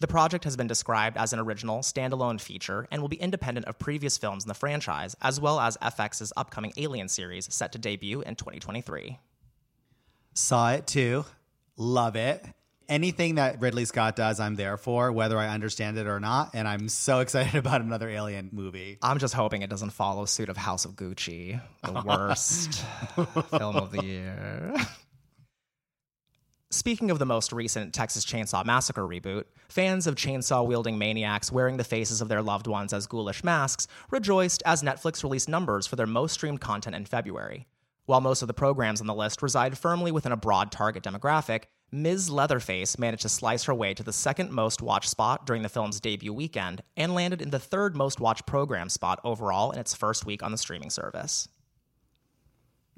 [0.00, 3.78] The project has been described as an original, standalone feature and will be independent of
[3.78, 8.20] previous films in the franchise, as well as FX's upcoming Alien series set to debut
[8.22, 9.18] in 2023.
[10.34, 11.24] Saw it too.
[11.76, 12.44] Love it.
[12.86, 16.50] Anything that Ridley Scott does, I'm there for, whether I understand it or not.
[16.54, 18.98] And I'm so excited about another Alien movie.
[19.00, 22.84] I'm just hoping it doesn't follow suit of House of Gucci, the worst
[23.50, 24.74] film of the year.
[26.74, 31.76] Speaking of the most recent Texas Chainsaw Massacre reboot, fans of chainsaw wielding maniacs wearing
[31.76, 35.94] the faces of their loved ones as ghoulish masks rejoiced as Netflix released numbers for
[35.94, 37.68] their most streamed content in February.
[38.06, 41.66] While most of the programs on the list reside firmly within a broad target demographic,
[41.92, 42.28] Ms.
[42.28, 46.00] Leatherface managed to slice her way to the second most watched spot during the film's
[46.00, 50.26] debut weekend and landed in the third most watched program spot overall in its first
[50.26, 51.48] week on the streaming service.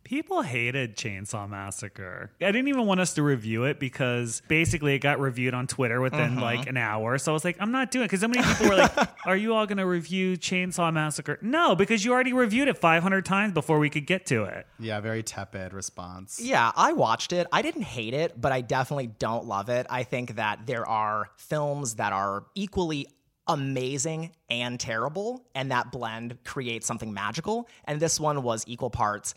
[0.07, 2.31] People hated Chainsaw Massacre.
[2.41, 6.01] I didn't even want us to review it because basically it got reviewed on Twitter
[6.01, 6.41] within uh-huh.
[6.41, 7.19] like an hour.
[7.19, 8.93] So I was like, I'm not doing it because so many people were like,
[9.27, 11.41] Are you all going to review Chainsaw Massacre?
[11.43, 14.69] No, because you already reviewed it 500 times before we could get to it.
[14.79, 16.41] Yeah, very tepid response.
[16.41, 17.49] Yeah, I watched it.
[17.51, 19.89] I didn't hate it, but I definitely don't love it.
[19.91, 23.09] I think that there are films that are equally
[23.49, 27.69] amazing and terrible, and that blend creates something magical.
[27.87, 29.35] And this one was equal parts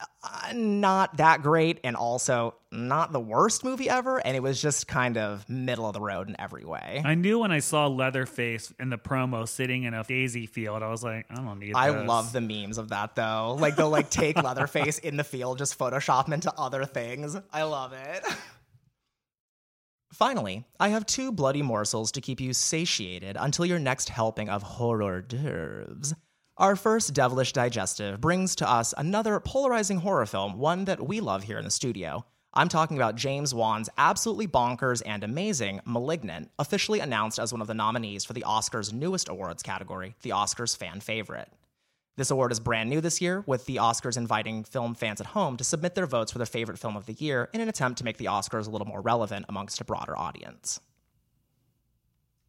[0.00, 4.18] uh, not that great and also not the worst movie ever.
[4.18, 7.00] And it was just kind of middle of the road in every way.
[7.04, 10.88] I knew when I saw Leatherface in the promo sitting in a daisy field, I
[10.90, 12.06] was like, I don't need I this.
[12.06, 13.56] love the memes of that though.
[13.58, 17.36] Like they'll like take Leatherface in the field, just Photoshop him into other things.
[17.52, 18.24] I love it.
[20.12, 24.62] Finally, I have two bloody morsels to keep you satiated until your next helping of
[24.62, 26.14] horror d'oeuvres.
[26.58, 31.42] Our first devilish digestive brings to us another polarizing horror film, one that we love
[31.42, 32.24] here in the studio.
[32.54, 37.66] I'm talking about James Wan's absolutely bonkers and amazing Malignant, officially announced as one of
[37.66, 41.52] the nominees for the Oscars' newest awards category, the Oscars Fan Favorite.
[42.16, 45.58] This award is brand new this year, with the Oscars inviting film fans at home
[45.58, 48.04] to submit their votes for their favorite film of the year in an attempt to
[48.04, 50.80] make the Oscars a little more relevant amongst a broader audience.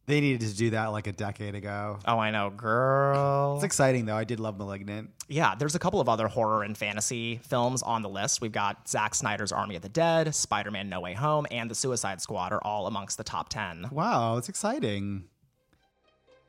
[0.08, 1.98] They needed to do that like a decade ago.
[2.06, 3.56] Oh, I know, girl.
[3.56, 4.16] It's exciting though.
[4.16, 5.10] I did love Malignant.
[5.28, 8.40] Yeah, there's a couple of other horror and fantasy films on the list.
[8.40, 11.74] We've got Zack Snyder's Army of the Dead, Spider Man No Way Home, and The
[11.74, 13.88] Suicide Squad are all amongst the top 10.
[13.92, 15.24] Wow, it's exciting.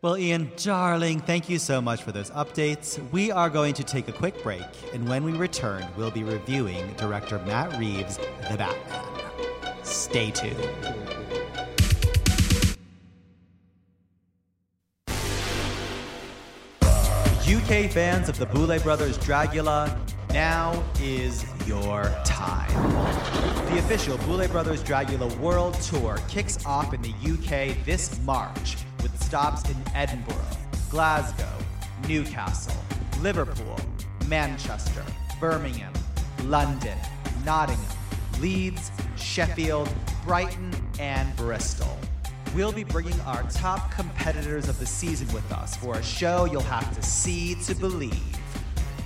[0.01, 2.97] Well, Ian, darling, thank you so much for those updates.
[3.11, 6.93] We are going to take a quick break, and when we return, we'll be reviewing
[6.93, 8.17] director Matt Reeves'
[8.49, 9.83] The Batman.
[9.83, 10.55] Stay tuned.
[17.49, 19.97] UK fans of the Boulet Brothers Dragula,
[20.31, 22.71] now is your time.
[23.71, 29.19] The official Boulet Brothers Dragula World Tour kicks off in the UK this March with
[29.23, 30.35] stops in Edinburgh,
[30.91, 31.49] Glasgow,
[32.07, 32.79] Newcastle,
[33.19, 33.79] Liverpool,
[34.27, 35.03] Manchester,
[35.39, 35.93] Birmingham,
[36.43, 36.99] London,
[37.43, 37.97] Nottingham,
[38.39, 39.89] Leeds, Sheffield,
[40.23, 41.97] Brighton, and Bristol.
[42.55, 46.61] We'll be bringing our top competitors of the season with us for a show you'll
[46.61, 48.37] have to see to believe.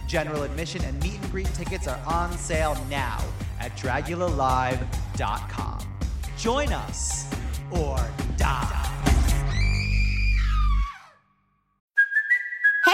[0.08, 3.22] General admission and meet and greet tickets are on sale now
[3.60, 5.80] at DragulaLive.com.
[6.38, 7.30] Join us
[7.72, 7.98] or
[8.38, 8.93] die.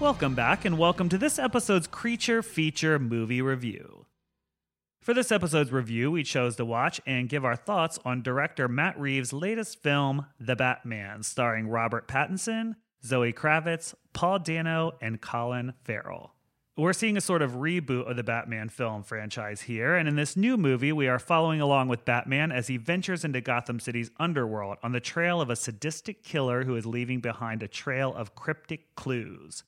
[0.00, 4.06] Welcome back, and welcome to this episode's Creature Feature Movie Review.
[5.02, 8.98] For this episode's review, we chose to watch and give our thoughts on director Matt
[8.98, 16.32] Reeves' latest film, The Batman, starring Robert Pattinson, Zoe Kravitz, Paul Dano, and Colin Farrell.
[16.78, 20.34] We're seeing a sort of reboot of the Batman film franchise here, and in this
[20.34, 24.78] new movie, we are following along with Batman as he ventures into Gotham City's underworld
[24.82, 28.94] on the trail of a sadistic killer who is leaving behind a trail of cryptic
[28.94, 29.62] clues.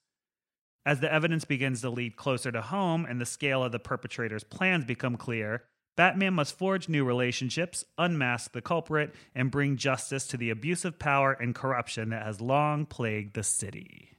[0.85, 4.45] As the evidence begins to lead closer to home and the scale of the perpetrator's
[4.45, 5.65] plans become clear,
[5.97, 11.33] Batman must forge new relationships, unmask the culprit, and bring justice to the abusive power
[11.33, 14.17] and corruption that has long plagued the city.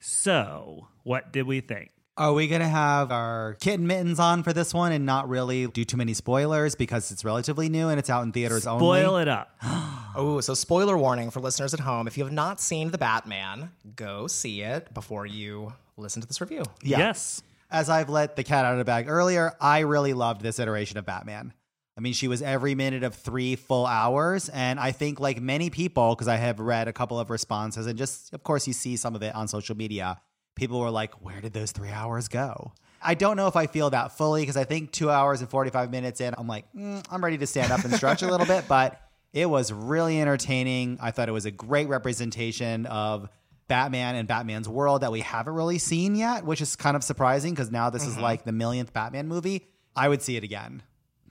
[0.00, 1.90] So, what did we think?
[2.20, 5.68] Are we going to have our kitten mittens on for this one and not really
[5.68, 8.82] do too many spoilers because it's relatively new and it's out in theaters only?
[8.82, 9.56] Boil it up.
[10.12, 12.08] Oh, so spoiler warning for listeners at home.
[12.08, 16.40] If you have not seen The Batman, go see it before you listen to this
[16.40, 16.64] review.
[16.82, 16.98] Yeah.
[16.98, 17.42] Yes.
[17.70, 20.98] As I've let the cat out of the bag earlier, I really loved this iteration
[20.98, 21.54] of Batman.
[21.96, 24.48] I mean, she was every minute of three full hours.
[24.48, 27.96] And I think, like many people, because I have read a couple of responses and
[27.96, 30.20] just, of course, you see some of it on social media,
[30.60, 32.72] people were like, where did those three hours go?
[33.02, 35.90] I don't know if I feel that fully because I think two hours and 45
[35.90, 38.64] minutes in, I'm like, mm, I'm ready to stand up and stretch a little bit.
[38.68, 39.00] But
[39.32, 40.98] it was really entertaining.
[41.00, 43.30] I thought it was a great representation of
[43.68, 47.54] Batman and Batman's world that we haven't really seen yet, which is kind of surprising
[47.54, 49.66] because now this is like the millionth Batman movie.
[49.96, 50.82] I would see it again.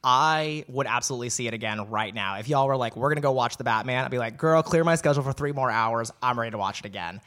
[0.04, 2.38] I would absolutely see it again right now.
[2.38, 4.64] If y'all were like, we're going to go watch The Batman, I'd be like, girl,
[4.64, 6.10] clear my schedule for three more hours.
[6.24, 7.22] I'm ready to watch it again.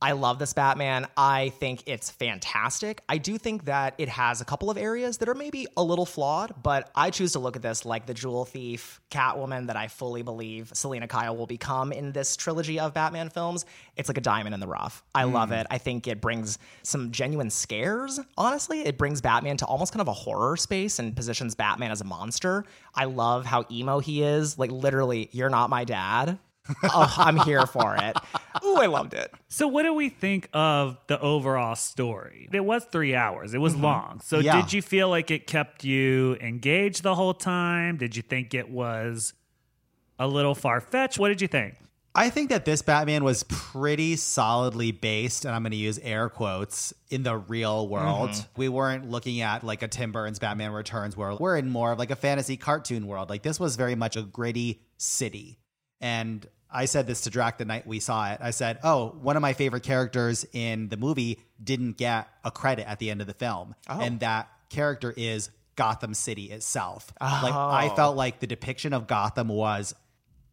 [0.00, 1.06] I love this Batman.
[1.16, 3.00] I think it's fantastic.
[3.08, 6.04] I do think that it has a couple of areas that are maybe a little
[6.04, 9.88] flawed, but I choose to look at this like the jewel thief, Catwoman that I
[9.88, 13.64] fully believe Selina Kyle will become in this trilogy of Batman films.
[13.96, 15.02] It's like a diamond in the rough.
[15.14, 15.54] I love hmm.
[15.54, 15.66] it.
[15.70, 18.80] I think it brings some genuine scares, honestly.
[18.80, 22.04] It brings Batman to almost kind of a horror space and positions Batman as a
[22.04, 22.64] monster.
[22.94, 24.58] I love how emo he is.
[24.58, 26.38] Like, literally, you're not my dad.
[26.84, 28.16] Oh, I'm here for it.
[28.64, 29.32] Ooh, I loved it.
[29.48, 32.48] So, what do we think of the overall story?
[32.52, 33.84] It was three hours, it was mm-hmm.
[33.84, 34.20] long.
[34.20, 34.60] So, Yeah.
[34.60, 37.96] did you feel like it kept you engaged the whole time?
[37.96, 39.34] Did you think it was
[40.18, 41.18] a little far fetched?
[41.18, 41.76] What did you think?
[42.16, 46.30] I think that this Batman was pretty solidly based, and I'm going to use air
[46.30, 48.30] quotes, in the real world.
[48.30, 48.60] Mm-hmm.
[48.60, 51.40] We weren't looking at like a Tim Burton's Batman Returns world.
[51.40, 53.28] We're in more of like a fantasy cartoon world.
[53.28, 55.58] Like this was very much a gritty city.
[56.00, 58.38] And I said this to Drac the night we saw it.
[58.42, 62.86] I said, Oh, one of my favorite characters in the movie didn't get a credit
[62.86, 63.74] at the end of the film.
[63.88, 63.98] Oh.
[63.98, 67.10] And that character is Gotham City itself.
[67.18, 67.96] Like I oh.
[67.96, 69.94] felt like the depiction of Gotham was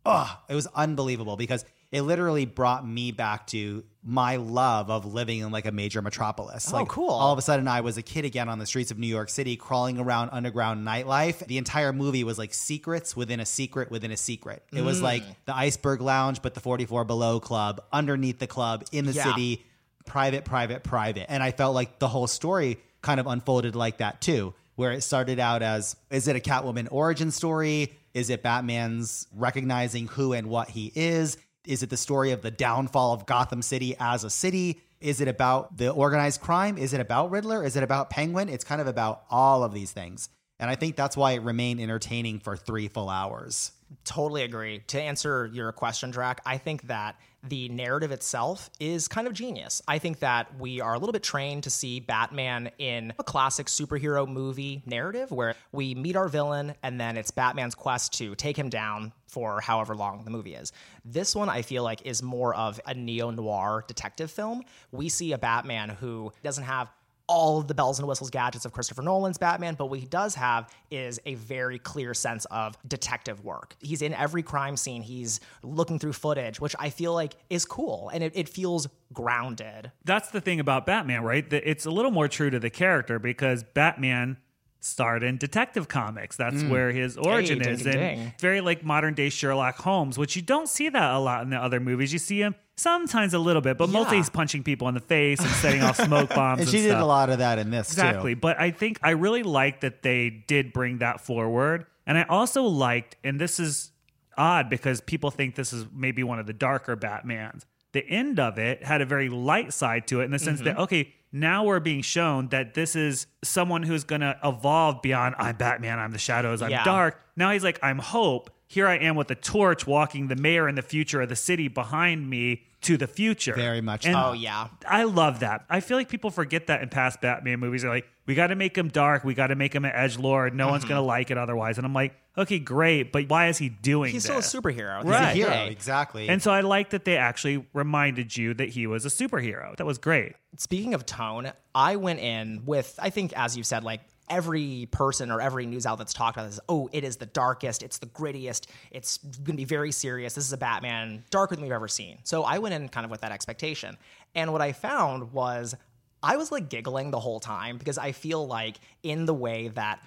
[0.06, 5.40] oh, it was unbelievable because it literally brought me back to my love of living
[5.40, 6.72] in like a major metropolis.
[6.72, 7.10] Oh, like, cool.
[7.10, 9.30] All of a sudden, I was a kid again on the streets of New York
[9.30, 11.46] City, crawling around underground nightlife.
[11.46, 14.64] The entire movie was like secrets within a secret within a secret.
[14.74, 15.04] It was mm.
[15.04, 19.24] like the Iceberg Lounge, but the 44 Below Club, underneath the club, in the Yeah.
[19.24, 19.66] city,
[20.06, 21.32] private, private, private.
[21.32, 25.02] And I felt like the whole story kind of unfolded like that too, where it
[25.02, 27.94] started out as is it a Catwoman origin story?
[28.14, 31.38] Is it Batman's recognizing who and what he is?
[31.66, 34.82] Is it the story of the downfall of Gotham City as a city?
[35.00, 36.78] Is it about the organized crime?
[36.78, 37.64] Is it about Riddler?
[37.64, 38.50] Is it about Penguin?
[38.50, 40.30] It's kind of about all of these things.
[40.60, 43.72] And I think that's why it remained entertaining for three full hours.
[44.04, 44.80] Totally agree.
[44.88, 49.82] To answer your question, Drac, I think that the narrative itself is kind of genius.
[49.88, 53.68] I think that we are a little bit trained to see Batman in a classic
[53.68, 58.58] superhero movie narrative where we meet our villain and then it's Batman's quest to take
[58.58, 60.72] him down for however long the movie is.
[61.04, 64.64] This one, I feel like, is more of a neo noir detective film.
[64.92, 66.90] We see a Batman who doesn't have
[67.28, 70.36] all of the bells and whistles gadgets of Christopher Nolan's Batman, but what he does
[70.36, 73.76] have is a very clear sense of detective work.
[73.80, 78.10] He's in every crime scene, he's looking through footage, which I feel like is cool
[78.14, 79.92] and it, it feels grounded.
[80.04, 81.46] That's the thing about Batman, right?
[81.52, 84.38] It's a little more true to the character because Batman
[84.84, 86.36] starred in detective comics.
[86.36, 86.70] That's mm.
[86.70, 87.84] where his origin ding, is.
[87.84, 88.28] ding, And ding.
[88.28, 91.50] it's very like modern day Sherlock Holmes, which you don't see that a lot in
[91.50, 92.12] the other movies.
[92.12, 95.40] You see him sometimes a little bit, but mostly he's punching people in the face
[95.40, 96.60] and setting off smoke bombs.
[96.60, 97.02] And and she did stuff.
[97.02, 98.36] a lot of that in this Exactly.
[98.36, 98.42] too.
[98.42, 101.86] But I think I really like that they did bring that forward.
[102.06, 103.92] And I also liked, and this is
[104.38, 107.64] odd because people think this is maybe one of the darker Batmans.
[107.94, 110.72] The end of it had a very light side to it in the sense that,
[110.72, 110.82] mm-hmm.
[110.82, 115.56] okay, now we're being shown that this is someone who's going to evolve beyond, I'm
[115.58, 116.84] Batman, I'm the shadows, I'm Yeah.
[116.86, 117.20] dark.
[117.36, 118.50] Now he's like, I'm hope.
[118.68, 121.68] here I am with a torch walking the mayor and the future of the city
[121.68, 123.54] behind me to the future.
[123.56, 124.16] Very much And.
[124.16, 124.68] Oh yeah.
[124.88, 125.66] I love that.
[125.70, 127.82] I feel like people forget that in past Batman movies.
[127.82, 129.24] They're like, we got to make him dark.
[129.24, 130.54] We got to make him an edge lord.
[130.56, 130.72] No Mm-hmm.
[130.72, 131.78] one's going to like it otherwise.
[131.78, 133.12] And I'm like, okay, great.
[133.12, 135.00] But why is he doing He's still a superhero.
[135.00, 135.20] at the Right.
[135.22, 135.72] end of the Hero, day.
[135.72, 136.30] exactly.
[136.30, 139.76] And so I like that they actually reminded you that he was a superhero.
[139.76, 140.34] That was great.
[140.58, 145.32] Speaking of tone, I went in with I think as you said like every person
[145.32, 148.08] or every news outlet that's talked about this, oh, it is the darkest, it's the
[148.08, 150.34] grittiest, it's going to be very serious.
[150.36, 152.18] This is a Batman darker than we've ever seen.
[152.24, 153.98] So I went in kind of with that expectation.
[154.36, 155.76] And what I found was
[156.22, 160.00] I was like giggling the whole time because I feel like in the way that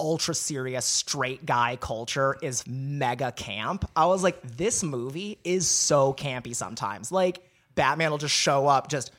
[0.00, 3.88] ultra serious straight guy culture is mega camp.
[3.96, 7.10] I was like, this movie is so campy sometimes.
[7.10, 7.40] Like,
[7.74, 9.12] Batman will just show up, just,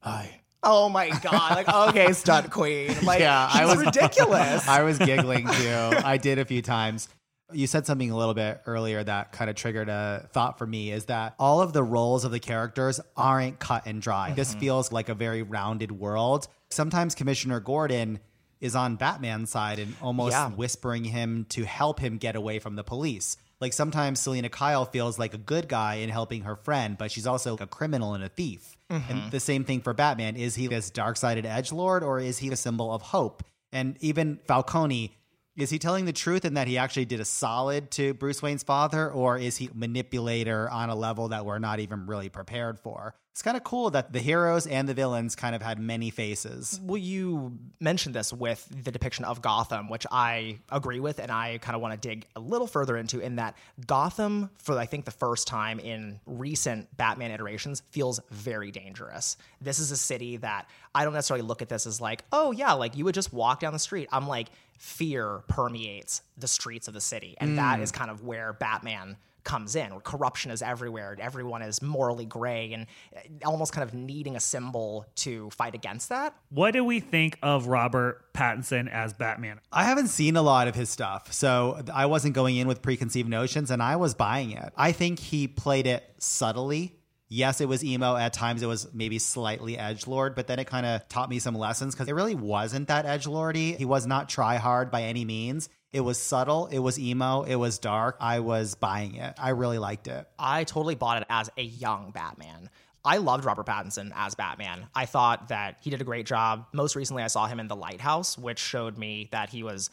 [0.00, 0.40] hi.
[0.62, 1.56] Oh my god!
[1.56, 2.94] Like, okay, stunt queen.
[3.02, 4.68] Like, yeah, I was ridiculous.
[4.68, 5.92] I was giggling too.
[6.04, 7.08] I did a few times.
[7.52, 10.92] You said something a little bit earlier that kind of triggered a thought for me
[10.92, 14.32] is that all of the roles of the characters aren't cut and dry.
[14.32, 14.60] This mm-hmm.
[14.60, 16.46] feels like a very rounded world.
[16.70, 18.20] Sometimes Commissioner Gordon
[18.60, 20.50] is on Batman's side and almost Yeah.
[20.50, 23.36] whispering him to help him get away from the police.
[23.60, 27.26] Like sometimes Selina Kyle feels like a good guy in helping her friend, but she's
[27.26, 28.76] also a criminal and a thief.
[28.88, 29.30] And mm-hmm.
[29.30, 30.36] the same thing for Batman.
[30.36, 33.44] Is he this dark sided edge lord or is he a symbol of hope?
[33.72, 35.14] And even Falcone,
[35.56, 38.62] is he telling the truth in that he actually did a solid to Bruce Wayne's
[38.62, 43.14] father, or is he manipulator on a level that we're not even really prepared for?
[43.32, 46.80] It's kind of cool that the heroes and the villains kind of had many faces.
[46.82, 51.58] Well, you mentioned this with the depiction of Gotham, which I agree with, and I
[51.58, 53.20] kind of want to dig a little further into.
[53.20, 53.56] In that
[53.86, 59.36] Gotham, for I think the first time in recent Batman iterations, feels very dangerous.
[59.60, 62.72] This is a city that I don't necessarily look at this as like, oh yeah,
[62.72, 64.08] like you would just walk down the street.
[64.10, 67.82] I'm like, fear permeates the streets of the city, and that mm.
[67.82, 72.72] is kind of where Batman comes in where corruption is everywhere everyone is morally gray
[72.72, 72.86] and
[73.16, 77.38] uh, almost kind of needing a symbol to fight against that What do we think
[77.42, 79.60] of Robert Pattinson as Batman?
[79.72, 83.28] I haven't seen a lot of his stuff, so I wasn't going in with preconceived
[83.28, 84.72] notions and I was buying it.
[84.76, 86.96] I think he played it subtly.
[87.28, 88.16] Yes, it was emo.
[88.16, 91.38] At times, it was maybe slightly edge lord, but then it kind of taught me
[91.38, 93.74] some lessons because it really wasn't that edge lordy.
[93.74, 95.68] He was not try hard by any means.
[95.92, 96.66] It was subtle.
[96.66, 97.42] It was emo.
[97.42, 98.16] It was dark.
[98.20, 99.34] I was buying it.
[99.38, 100.28] I really liked it.
[100.38, 102.70] I totally bought it as a young Batman.
[103.04, 104.86] I loved Robert Pattinson as Batman.
[104.94, 106.66] I thought that he did a great job.
[106.72, 109.90] Most recently, I saw him in The Lighthouse, which showed me that he was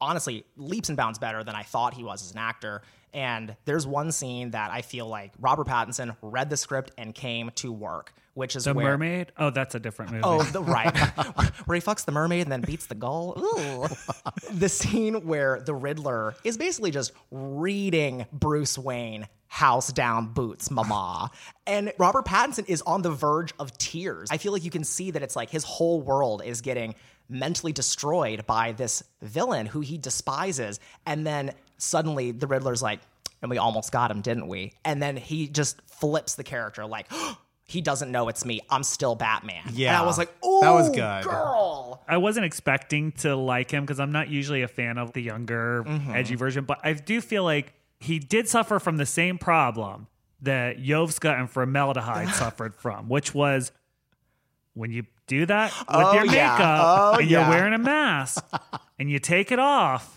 [0.00, 2.82] honestly leaps and bounds better than I thought he was as an actor.
[3.12, 7.50] And there's one scene that I feel like Robert Pattinson read the script and came
[7.56, 9.32] to work, which is The where, Mermaid?
[9.38, 10.22] Oh, that's a different movie.
[10.22, 10.94] Oh, the right.
[11.64, 13.34] where he fucks the mermaid and then beats the gull.
[13.38, 13.86] Ooh.
[14.52, 21.30] the scene where the Riddler is basically just reading Bruce Wayne house down boots, mama.
[21.66, 24.28] And Robert Pattinson is on the verge of tears.
[24.30, 26.94] I feel like you can see that it's like his whole world is getting
[27.30, 30.78] mentally destroyed by this villain who he despises.
[31.06, 33.00] And then suddenly the Riddler's like,
[33.40, 34.74] and we almost got him, didn't we?
[34.84, 37.38] And then he just flips the character like, oh,
[37.68, 38.60] he doesn't know it's me.
[38.70, 39.62] I'm still Batman.
[39.66, 40.00] And Yeah.
[40.00, 41.24] I was like, oh, That was good.
[41.24, 42.04] girl.
[42.08, 45.82] I wasn't expecting to like him because I'm not usually a fan of the younger,
[45.86, 46.12] Mm-hmm.
[46.14, 50.06] edgy version, but I do feel like he did suffer from the same problem
[50.42, 53.72] that Yovska and Formelda Hyde suffered from, which was
[54.74, 56.52] when you do that with Oh, your yeah.
[56.52, 58.44] makeup Oh, and you're wearing a mask
[58.98, 60.16] and you take it off.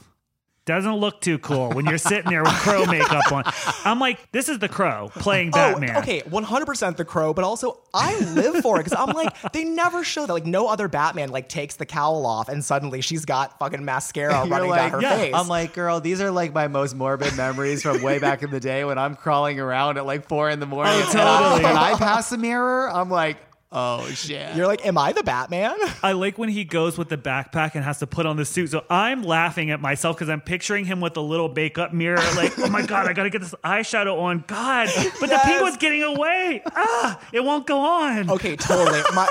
[0.69, 3.43] Doesn't look too cool when you're sitting there with crow makeup on.
[3.85, 5.95] I'm like, this is the crow playing oh, Batman.
[5.95, 9.63] Oh, okay, 100% the crow, but also I live for it because I'm like, they
[9.63, 10.31] never show that.
[10.31, 14.31] Like, no other Batman like takes the cowl off and suddenly she's got fucking mascara
[14.45, 15.17] You're running like, down her yeah.
[15.17, 15.33] face.
[15.33, 18.59] I'm like, girl, these are like my most morbid memories from way back in the
[18.59, 20.93] day when I'm crawling around at like four in the morning.
[20.95, 21.63] Oh, totally.
[21.63, 23.37] When I pass the mirror, I'm like,
[23.71, 24.55] oh shit.
[24.55, 25.75] You're like, am I the Batman?
[26.03, 28.71] I like when he goes with the backpack and has to put on the suit.
[28.71, 32.57] So I'm laughing at myself because I'm picturing him with a little makeup mirror, like,
[32.59, 34.43] oh my God, I got to get this eyeshadow on.
[34.47, 34.89] God,
[35.19, 35.45] but the Yes.
[35.45, 36.61] penguin's getting away.
[36.75, 38.29] Ah, it won't go on.
[38.29, 39.01] Okay, totally.
[39.13, 39.27] My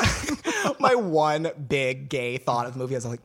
[0.81, 3.21] my one big gay thought of the movie is like,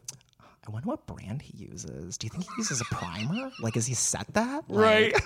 [0.68, 2.18] I wonder what brand he uses.
[2.18, 3.52] Do you think he uses a primer?
[3.62, 4.64] Like, is he set that?
[4.70, 5.22] Like- Right.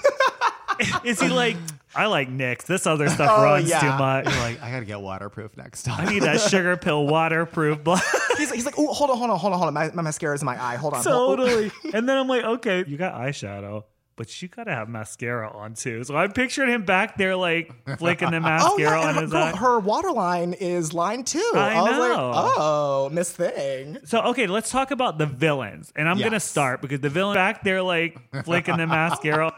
[1.03, 1.57] Is he like,
[1.95, 2.65] I like Nick's.
[2.65, 3.80] This other stuff Oh, runs yeah.
[3.80, 4.25] too much.
[4.25, 6.07] You're like, I gotta get waterproof next time.
[6.07, 7.84] I need that Sugarpill waterproof.
[7.84, 7.99] blah.
[8.38, 9.73] He's, he's like, oh, hold on, hold on, hold on, hold on.
[9.73, 10.75] My, my mascara's in my eye.
[10.75, 11.03] Hold on.
[11.03, 11.71] hold- totally.
[11.93, 13.84] And then I'm like, okay, you got eyeshadow.
[14.15, 16.03] but you gotta have mascara on too.
[16.03, 19.07] So I pictured him back there like flicking the oh, mascara Oh mascara yeah, on
[19.09, 19.55] and her, his girl, eye.
[19.57, 21.51] her waterline is line too.
[21.55, 22.32] I was like, know.
[22.36, 23.97] oh, Miss Thing.
[24.05, 26.43] So okay, let's talk about the villains, and I'm gonna Yes.
[26.45, 29.51] start because the villain back there like flicking the mascara.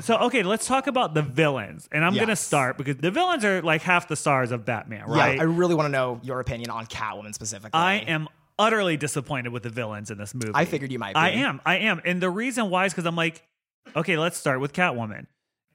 [0.00, 3.62] So okay, let's talk about the villains, and I'm gonna start because the villains are
[3.62, 5.36] like half the stars of Batman, right?
[5.36, 5.42] Yeah?
[5.42, 7.78] I really want to know your opinion on Catwoman specifically.
[7.78, 8.28] I am
[8.58, 10.50] utterly disappointed with the villains in this movie.
[10.54, 11.20] I figured you might be.
[11.20, 11.60] I am.
[11.64, 12.00] I am.
[12.04, 13.42] And the reason why is because I'm like,
[13.94, 15.26] okay, let's start with Catwoman.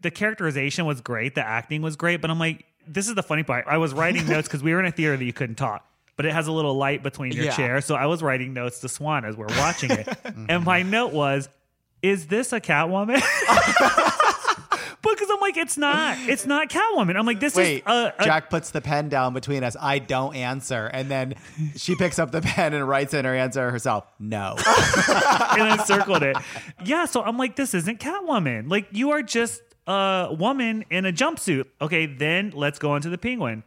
[0.01, 1.35] The characterization was great.
[1.35, 2.19] The acting was great.
[2.21, 3.65] But I'm like, this is the funny part.
[3.67, 5.85] I was writing notes because we were in a theater that you couldn't talk,
[6.17, 7.55] but it has a little light between your Yeah.
[7.55, 7.85] chairs.
[7.85, 10.07] So I was writing notes to Swan as we're watching it.
[10.49, 11.47] and my note was,
[12.03, 13.15] is this a Catwoman?
[15.13, 16.17] because I'm like, it's not.
[16.19, 17.15] It's not Catwoman.
[17.17, 19.75] I'm like, this Wait, is a, a Jack puts the pen down between us.
[19.79, 20.87] I don't answer.
[20.87, 21.35] And then
[21.75, 24.05] she picks up the pen and writes in her answer herself.
[24.19, 24.55] No.
[24.57, 26.37] and I circled it.
[26.83, 28.69] Yeah, so I'm like, this isn't Catwoman.
[28.69, 31.65] Like, you are just a woman in a jumpsuit.
[31.81, 33.63] Okay, then let's go into the penguin.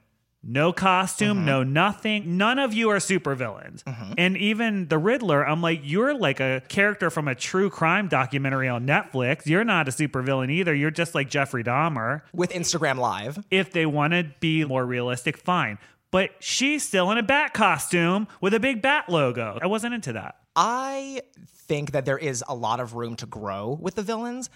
[0.48, 1.46] No costume, mm-hmm.
[1.46, 2.36] no nothing.
[2.36, 3.82] None of you are supervillains.
[3.84, 4.12] Mm-hmm.
[4.16, 8.68] And even the Riddler, I'm like, you're like a character from a true crime documentary
[8.68, 9.46] on Netflix.
[9.46, 10.74] You're not a supervillain either.
[10.74, 12.22] You're just like Jeffrey Dahmer.
[12.32, 13.44] with Instagram Live.
[13.50, 15.78] If they want to be more realistic, fine.
[16.10, 19.58] But she's still in a bat costume with a big bat logo.
[19.60, 20.36] I wasn't into that.
[20.54, 21.22] I
[21.66, 24.48] think that there is a lot of room to grow with the villains.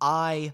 [0.00, 0.52] I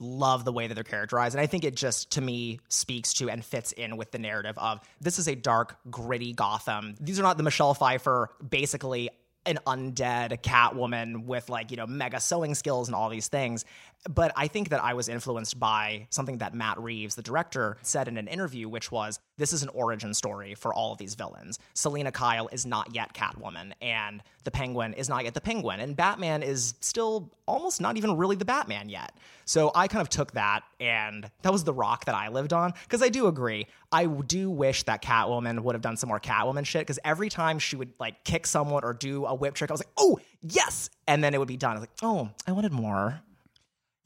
[0.00, 1.34] love the way that they're characterized.
[1.34, 4.56] And I think it just, to me, speaks to and fits in with the narrative
[4.58, 6.94] of this is a dark, gritty Gotham.
[7.00, 9.10] These are not the Michelle Pfeiffer, basically
[9.46, 13.64] an undead Catwoman with like, you know, mega sewing skills and all these things.
[14.08, 18.06] But I think that I was influenced by something that Matt Reeves, the director, said
[18.06, 21.58] in an interview, which was this is an origin story for all of these villains.
[21.74, 25.96] Selina Kyle is not yet Catwoman, and the Penguin is not yet the Penguin, and
[25.96, 29.12] Batman is still almost not even really the Batman yet.
[29.44, 32.74] So I kind of took that, and that was the rock that I lived on.
[32.84, 36.64] Because I do agree, I do wish that Catwoman would have done some more Catwoman
[36.64, 36.82] shit.
[36.82, 39.80] Because every time she would like kick someone or do a whip trick, I was
[39.80, 41.72] like, oh yes, and then it would be done.
[41.72, 43.20] I was like, oh, I wanted more.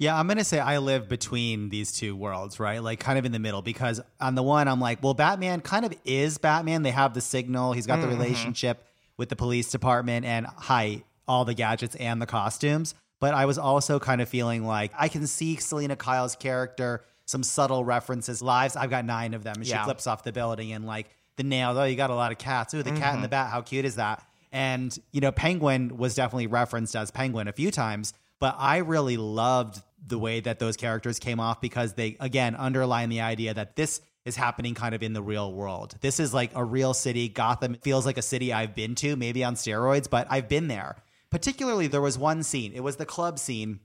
[0.00, 2.82] Yeah, I'm going to say I live between these two worlds, right?
[2.82, 5.84] Like kind of in the middle because on the one, I'm like, well, Batman kind
[5.84, 6.82] of is Batman.
[6.82, 8.18] They have the signal, he's got the mm-hmm.
[8.18, 8.86] relationship
[9.18, 12.94] with the police department and hi, all the gadgets and the costumes.
[13.20, 17.42] But I was also kind of feeling like I can see Selina Kyle's character, some
[17.42, 18.40] subtle references.
[18.40, 19.56] Lives, I've got nine of them.
[19.56, 22.32] And she flips off the building and like the nail, oh, you got a lot
[22.32, 22.72] of cats.
[22.72, 23.32] Ooh, the cat and the mm-hmm.
[23.32, 24.26] bat, how cute is that?
[24.50, 29.18] And, you know, Penguin was definitely referenced as Penguin a few times, but I really
[29.18, 33.76] loved the way that those characters came off because they, again, underline the idea that
[33.76, 35.96] this is happening kind of in the real world.
[36.00, 37.28] This is like a real city.
[37.28, 40.96] Gotham feels like a city I've been to, maybe on steroids, but I've been there.
[41.30, 43.80] Particularly, there was one scene, it was the club scene.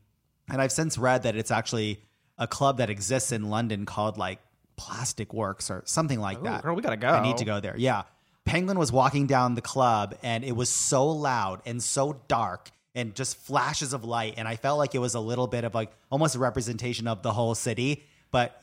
[0.50, 2.02] And I've since read that it's actually
[2.38, 4.40] a club that exists in London called like
[4.78, 6.64] Plastic Works or something like that.
[6.64, 7.08] girl, we gotta go.
[7.10, 7.76] I need to go there.
[7.78, 8.04] Yeah.
[8.46, 13.14] Penguin was walking down the club and it was so loud and so dark and
[13.14, 14.36] just flashes of light.
[14.38, 17.22] And I felt like it was a little bit of like almost a representation of
[17.22, 18.04] the whole city.
[18.32, 18.62] But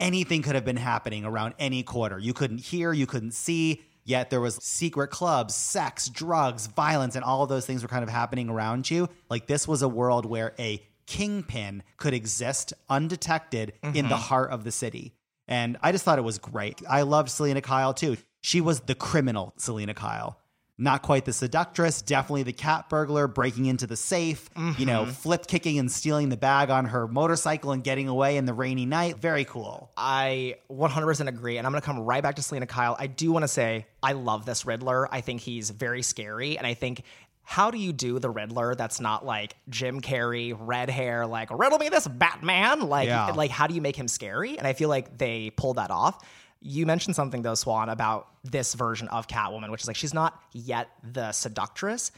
[0.00, 2.18] anything could have been happening around any corner.
[2.18, 7.24] You couldn't hear, you couldn't see, yet there was secret clubs, sex, drugs, violence, and
[7.24, 9.08] all of those things were kind of happening around you.
[9.28, 14.14] Like this was a world where a kingpin could exist undetected in the mm-hmm.
[14.14, 15.14] heart of the city.
[15.48, 16.80] And I just thought it was great.
[16.88, 18.16] I loved Selina Kyle too.
[18.40, 20.38] She was the criminal Selina Kyle.
[20.78, 24.48] Not quite the seductress, definitely the cat burglar breaking into the safe,
[24.78, 25.10] you know, mm-hmm.
[25.10, 28.86] flip kicking and stealing the bag on her motorcycle and getting away in the rainy
[28.86, 29.18] night.
[29.18, 29.92] Very cool.
[29.96, 31.58] I 100% agree.
[31.58, 32.96] And I'm going to come right back to Selina Kyle.
[32.98, 35.12] I do want to say, I love this Riddler.
[35.14, 36.56] I think he's very scary.
[36.58, 37.02] And I think,
[37.44, 41.78] how do you do the Riddler that's not like Jim Carrey, red hair, like, riddle
[41.78, 42.88] me this, Batman?
[42.88, 43.26] Like, Yeah.
[43.32, 44.58] like how do you make him scary?
[44.58, 46.24] And I feel like they pull that off.
[46.62, 50.40] You mentioned something though, Swan, about this version of Catwoman, which is like she's not
[50.52, 52.12] yet the seductress.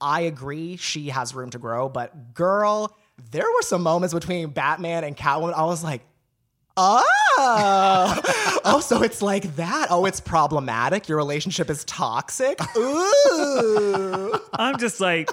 [0.00, 2.96] I agree she has room to grow, but girl,
[3.30, 5.54] there were some moments between Batman and Catwoman.
[5.54, 6.02] I was like,
[6.76, 9.88] oh, oh, so it's like that.
[9.90, 11.08] Oh, it's problematic.
[11.08, 12.58] Your relationship is toxic.
[12.76, 14.38] Ooh.
[14.52, 15.30] I'm just like,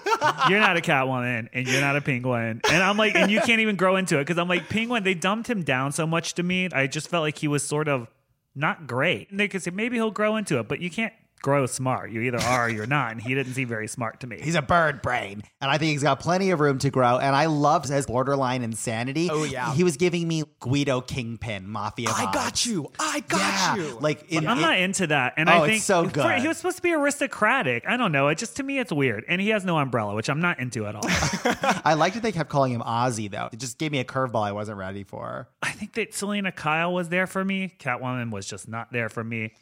[0.50, 2.62] you're not a Catwoman and you're not a Penguin.
[2.70, 5.14] And I'm like, and you can't even grow into it because I'm like, Penguin, they
[5.14, 6.70] dumped him down so much to me.
[6.72, 8.08] I just felt like he was sort of
[8.56, 9.30] not great.
[9.30, 11.14] And they could say maybe he'll grow into it, but you can't
[11.46, 12.10] grow smart.
[12.10, 13.12] You either are or you're not.
[13.12, 14.40] And he didn't seem very smart to me.
[14.42, 15.44] He's a bird brain.
[15.62, 17.20] And I think he's got plenty of room to grow.
[17.20, 19.30] And I loved his borderline insanity.
[19.32, 19.72] Oh, yeah.
[19.76, 22.10] He was giving me Guido Kingpin Mafia.
[22.10, 22.34] I vibes.
[22.34, 22.92] got you.
[23.00, 23.40] I got
[23.78, 23.84] Yeah.
[23.84, 23.98] you.
[24.00, 25.36] Like in, I'm it- not into that.
[25.38, 26.40] And Oh, I it's think so for- good.
[26.40, 27.88] he was supposed to be aristocratic.
[27.88, 28.28] I don't know.
[28.30, 29.24] It just to me it's weird.
[29.28, 31.02] And he has no umbrella, which I'm not into at all.
[31.86, 33.50] I liked that they kept calling him Ozzy though.
[33.54, 35.48] It just gave me a curveball I wasn't ready for.
[35.62, 37.74] I think that Selina Kyle was there for me.
[37.80, 39.54] Catwoman was just not there for me.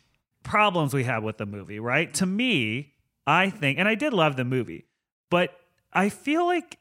[0.43, 2.13] Problems we had with the movie, right?
[2.15, 2.93] To me,
[3.25, 4.85] I think, and I did love the movie,
[5.29, 5.51] but
[5.91, 6.77] I feel like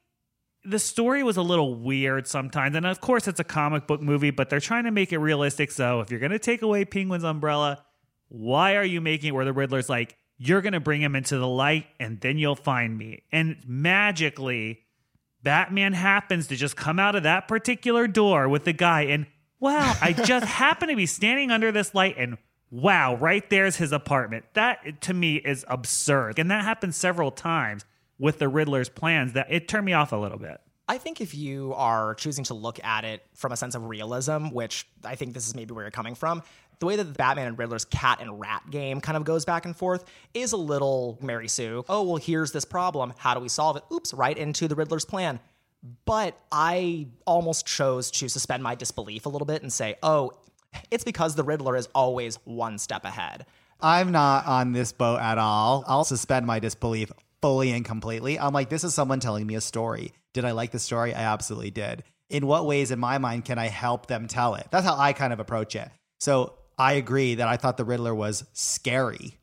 [0.65, 2.77] the story was a little weird sometimes.
[2.77, 5.71] And of course, it's a comic book movie, but they're trying to make it realistic.
[5.71, 7.85] So if you're going to take away Penguin's umbrella,
[8.29, 11.39] why are you making it where the Riddler's like, you're going to bring him into
[11.39, 13.23] the light and then you'll find me?
[13.33, 14.81] And magically,
[15.43, 19.27] Batman happens to just come out of that particular door with the guy, and
[19.59, 22.39] wow, I just happen to be standing under this light, and
[22.73, 24.47] wow, right there's his apartment.
[24.55, 26.41] That to me is absurd.
[26.41, 27.85] And that happened several times
[28.19, 30.61] with the Riddler's plans that it turned me off a little bit.
[30.89, 34.49] I think if you are choosing to look at it from a sense of realism,
[34.49, 36.43] which I think this is maybe where you're coming from,
[36.81, 39.65] the way that the Batman and Riddler's cat and rat game kind of goes back
[39.65, 40.05] and forth
[40.35, 41.85] is a little Mary Sue.
[41.89, 43.15] Oh, well, here's this problem.
[43.19, 43.85] How do we solve it?
[43.93, 45.39] Oops, right into the Riddler's plan.
[46.05, 50.33] But I almost chose to suspend my disbelief a little bit and say, oh,
[50.91, 53.47] it's because the Riddler is always one step ahead.
[53.81, 55.85] I'm not on this boat at all.
[55.87, 57.11] I'll suspend my disbelief
[57.41, 58.39] fully and completely.
[58.39, 60.13] I'm like, this is someone telling me a story.
[60.33, 61.13] Did I like the story?
[61.13, 62.05] I absolutely did.
[62.31, 64.69] In what ways, in my mind, can I help them tell it?
[64.71, 65.91] That's how I kind of approach it.
[66.21, 69.39] So I agree that I thought the Riddler was scary,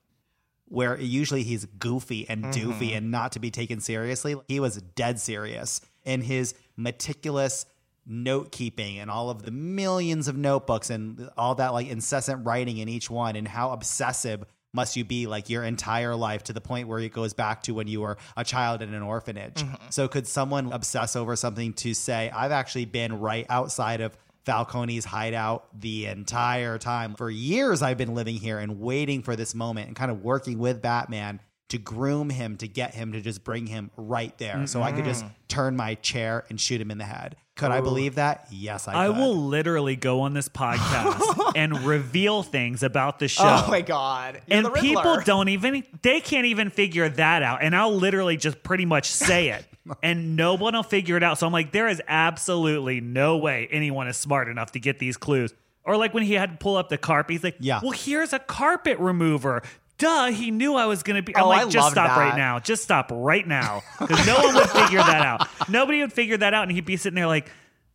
[0.66, 2.98] where usually he's goofy and doofy mm-hmm.
[2.98, 4.36] and not to be taken seriously.
[4.48, 7.66] He was dead serious in his meticulous
[8.10, 12.78] note keeping and all of the millions of notebooks and all that like incessant writing
[12.78, 14.43] in each one and how obsessive
[14.74, 17.74] must you be like your entire life to the point where it goes back to
[17.74, 19.55] when you were a child in an orphanage.
[19.55, 19.76] Mm-hmm.
[19.89, 25.05] So could someone obsess over something to say I've actually been right outside of Falcone's
[25.05, 27.14] hideout the entire time.
[27.16, 30.57] For years I've been living here and waiting for this moment and kind of working
[30.57, 31.39] with Batman
[31.70, 35.05] to groom him to get him to just bring him right there so I could
[35.05, 37.36] just turn my chair and shoot him in the head.
[37.60, 38.47] Could I believe that?
[38.49, 39.18] Yes, I I could.
[39.18, 43.43] will literally go on this podcast and reveal things about the show.
[43.43, 44.41] Oh my God.
[44.47, 48.64] You're and people don't even they can't even figure that out and i'll literally just
[48.64, 49.66] pretty much say it
[50.03, 53.68] and no one will figure it out so i'm like there is absolutely no way
[53.72, 55.53] anyone is smart enough to get these clues
[55.84, 57.80] or like when he had to pull up the carpet he's like Yeah.
[57.82, 59.62] well here's a carpet remover
[60.00, 61.36] Duh, he knew I was gonna be.
[61.36, 62.58] I'm Oh, like, I just stop right now.
[62.60, 63.84] Just stop right now.
[64.00, 65.47] Because no one would figure that out.
[65.70, 66.64] Nobody would figure that out.
[66.64, 67.52] And he'd be sitting there like,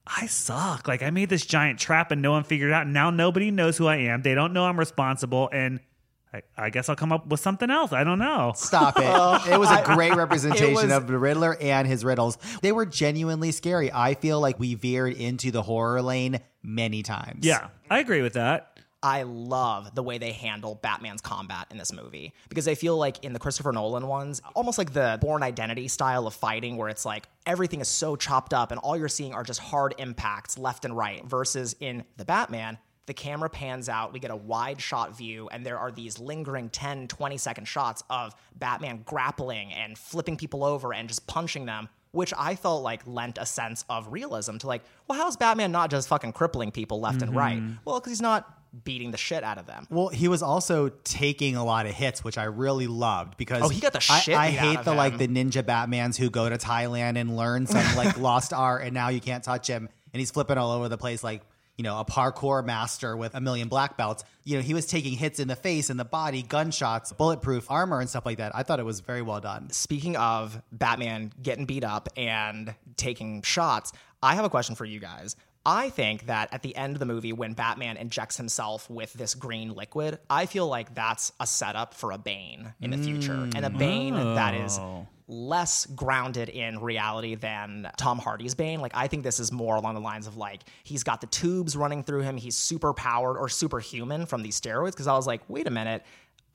[0.06, 0.86] I suck.
[0.86, 2.86] Like I made this giant trap and no one figured it out.
[2.86, 4.22] Now nobody knows who I am.
[4.22, 5.48] They don't know I'm responsible.
[5.50, 5.80] And
[6.34, 7.92] I, I guess I'll come up with something else.
[7.92, 8.52] I don't know.
[8.54, 9.02] Stop it.
[9.52, 12.36] it was a great representation was- of the Riddler and his riddles.
[12.60, 13.90] They were genuinely scary.
[13.92, 17.46] I feel like we veered into the horror lane many times.
[17.46, 18.73] Yeah, I agree with that.
[19.04, 23.22] I love the way they handle Batman's combat in this movie because I feel like
[23.22, 27.04] in the Christopher Nolan ones, almost like the Bourne Identity style of fighting, where it's
[27.04, 30.86] like everything is so chopped up and all you're seeing are just hard impacts left
[30.86, 32.78] and right, versus in the Batman.
[33.04, 36.70] The camera pans out, we get a wide shot view, and there are these lingering
[36.70, 41.90] 10, 20 second shots of Batman grappling and flipping people over and just punching them,
[42.12, 45.90] which I felt like lent a sense of realism to like, well, how's Batman not
[45.90, 47.58] just fucking crippling people left and right?
[47.58, 47.74] Mm-hmm.
[47.84, 49.86] Well, because he's not beating the shit out of them.
[49.90, 53.68] Well, he was also taking a lot of hits, which I really loved because Oh,
[53.68, 56.48] he got the I- shit I, out hate the like the ninja Batmans who go
[56.48, 60.18] to Thailand and learn some like lost art, and now you can't touch him, and
[60.20, 61.42] he's flipping all over the place like
[61.76, 64.24] you know a parkour master with a million black belts.
[64.44, 68.00] You know, he was taking hits in the face, in the body, gunshots, bulletproof armor,
[68.00, 68.54] and stuff like that.
[68.54, 69.70] I thought it was very well done.
[69.70, 75.00] Speaking of Batman getting beat up and taking shots, I have a question for you
[75.00, 75.36] guys.
[75.66, 79.34] I think that at the end of the movie, when Batman injects himself with this
[79.34, 83.48] green liquid, I feel like that's a setup for a Bane in the future.
[83.54, 85.06] And a Bane that is oh.
[85.26, 88.80] less grounded in reality than Tom Hardy's Bane.
[88.80, 91.76] Like, I think this is more along the lines of like, he's got the tubes
[91.76, 94.94] running through him, he's super powered or superhuman from these steroids.
[94.94, 96.04] Cause I was like, wait a minute.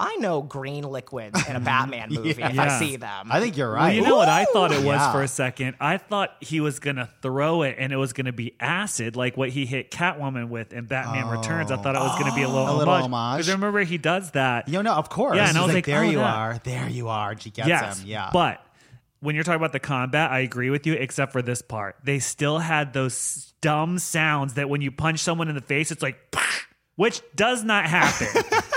[0.02, 2.52] I know green liquids in a Batman movie if Yeah.
[2.58, 3.28] I see them.
[3.30, 3.96] I think you're Well, right.
[3.96, 5.12] you know what I thought it was Yeah.
[5.12, 5.76] for a second?
[5.82, 9.16] I thought he was going to throw it and it was going to be acid,
[9.18, 11.32] like what he hit Catwoman with in Batman oh.
[11.38, 11.70] Returns.
[11.72, 13.06] I thought it was going to be a little A little homage.
[13.06, 13.38] homage.
[13.40, 14.68] Because remember, he does that.
[14.68, 15.36] You know, no, of course.
[15.36, 16.36] Yeah, and I was like, there oh, you that.
[16.36, 17.38] are, there you are.
[17.38, 18.08] She gets yes, him.
[18.08, 18.64] Yeah, But
[19.20, 21.98] when you're talking about the combat, I agree with you, except for this part.
[22.06, 26.02] They still had those dumb sounds that when you punch someone in the face, it's
[26.02, 26.18] like,
[27.00, 28.28] which does not happen.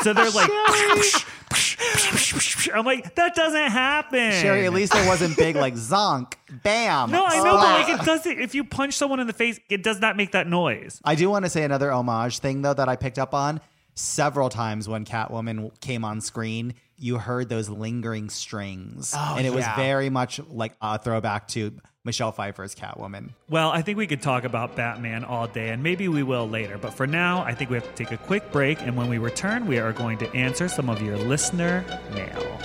[0.02, 0.48] so they're like,
[2.72, 4.30] I'm like, that doesn't happen.
[4.30, 7.10] Sherry, at least it wasn't big like zonk, bam.
[7.10, 8.40] No, I know, but like it doesn't.
[8.40, 11.00] If you punch someone in the face, it does not make that noise.
[11.04, 13.60] I do want to say another homage thing though that I picked up on
[13.94, 16.74] several times when Catwoman came on screen.
[16.96, 21.72] You heard those lingering strings, Oh, and it was very much like a throwback to
[22.04, 23.30] Michelle Pfeiffer's Catwoman.
[23.48, 26.76] Well, I think we could talk about Batman all day, and maybe we will later.
[26.76, 29.18] But for now, I think we have to take a quick break, and when we
[29.18, 32.58] return, we are going to answer some of your listener mail.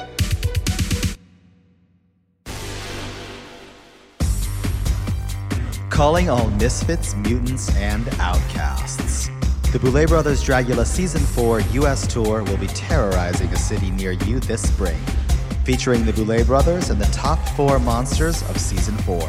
[5.92, 9.30] Calling all misfits, mutants, and outcasts.
[9.72, 14.40] The Boulet Brothers Dragula Season 4 US tour will be terrorizing a city near you
[14.40, 15.00] this spring,
[15.68, 19.20] featuring the Boulet Brothers and the top four monsters of Season 4.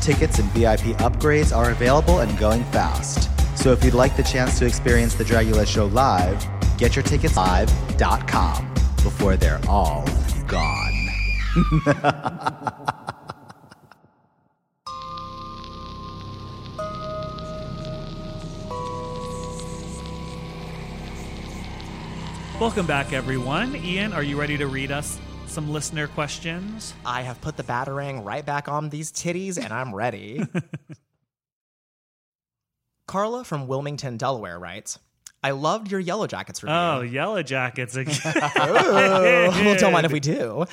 [0.00, 3.28] Tickets and VIP upgrades are available and going fast.
[3.58, 6.46] So if you'd like the chance to experience the Dragula show live,
[6.78, 8.72] get your tickets live.com
[9.02, 10.08] before they're all
[10.46, 11.08] gone.
[22.60, 23.74] Welcome back, everyone.
[23.74, 25.18] Ian, are you ready to read us
[25.50, 26.94] some listener questions?
[27.04, 30.42] I have put the batarang right back on these titties and I'm ready.
[33.06, 34.98] Carla from Wilmington, Delaware writes,
[35.42, 36.76] I loved your Yellowjackets review.
[36.76, 39.66] Oh, Yellowjackets again.
[39.66, 40.66] Ooh, don't mind if we do.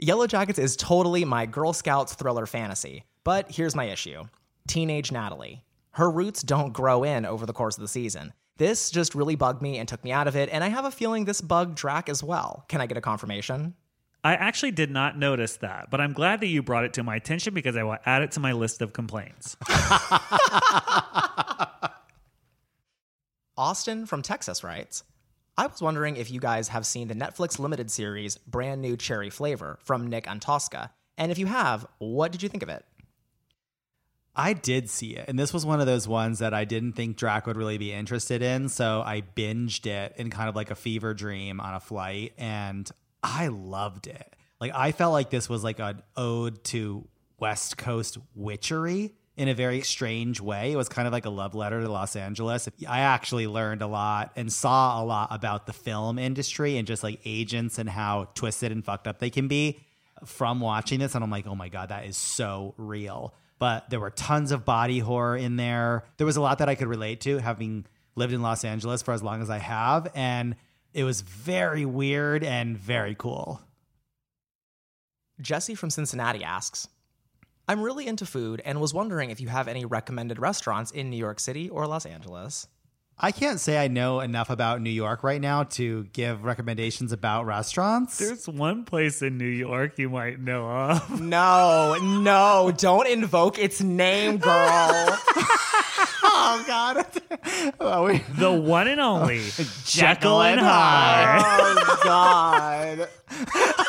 [0.00, 3.04] Yellowjackets is totally my Girl Scouts thriller fantasy.
[3.24, 4.24] But here's my issue
[4.66, 5.64] Teenage Natalie.
[5.92, 8.32] Her roots don't grow in over the course of the season.
[8.56, 10.90] This just really bugged me and took me out of it, and I have a
[10.90, 12.64] feeling this bugged Drac as well.
[12.68, 13.74] Can I get a confirmation?
[14.24, 17.16] I actually did not notice that, but I'm glad that you brought it to my
[17.16, 19.56] attention because I will add it to my list of complaints.
[23.56, 25.02] Austin from Texas writes
[25.58, 29.28] I was wondering if you guys have seen the Netflix limited series Brand New Cherry
[29.28, 30.90] Flavor from Nick Antosca.
[31.18, 32.84] And if you have, what did you think of it?
[34.34, 37.18] I did see it, and this was one of those ones that I didn't think
[37.18, 40.74] Drac would really be interested in, so I binged it in kind of like a
[40.74, 42.90] fever dream on a flight, and
[43.22, 44.36] I loved it.
[44.60, 47.06] Like I felt like this was like an ode to
[47.38, 50.72] West Coast witchery in a very strange way.
[50.72, 52.68] It was kind of like a love letter to Los Angeles.
[52.88, 57.02] I actually learned a lot and saw a lot about the film industry and just
[57.02, 59.80] like agents and how twisted and fucked up they can be
[60.24, 61.14] from watching this.
[61.14, 63.34] And I'm like, oh my God, that is so real.
[63.58, 66.04] But there were tons of body horror in there.
[66.18, 69.14] There was a lot that I could relate to having lived in Los Angeles for
[69.14, 70.10] as long as I have.
[70.14, 70.56] And
[70.94, 73.60] it was very weird and very cool.
[75.40, 76.88] Jesse from Cincinnati asks
[77.68, 81.16] I'm really into food and was wondering if you have any recommended restaurants in New
[81.16, 82.66] York City or Los Angeles.
[83.18, 87.46] I can't say I know enough about New York right now to give recommendations about
[87.46, 88.18] restaurants.
[88.18, 91.20] There's one place in New York you might know of.
[91.20, 95.18] No, no, don't invoke its name, girl.
[96.44, 97.06] oh God!
[97.80, 99.42] Oh, we- The one and only
[99.84, 101.42] Jekyll and Hyde.
[101.44, 103.08] oh, God.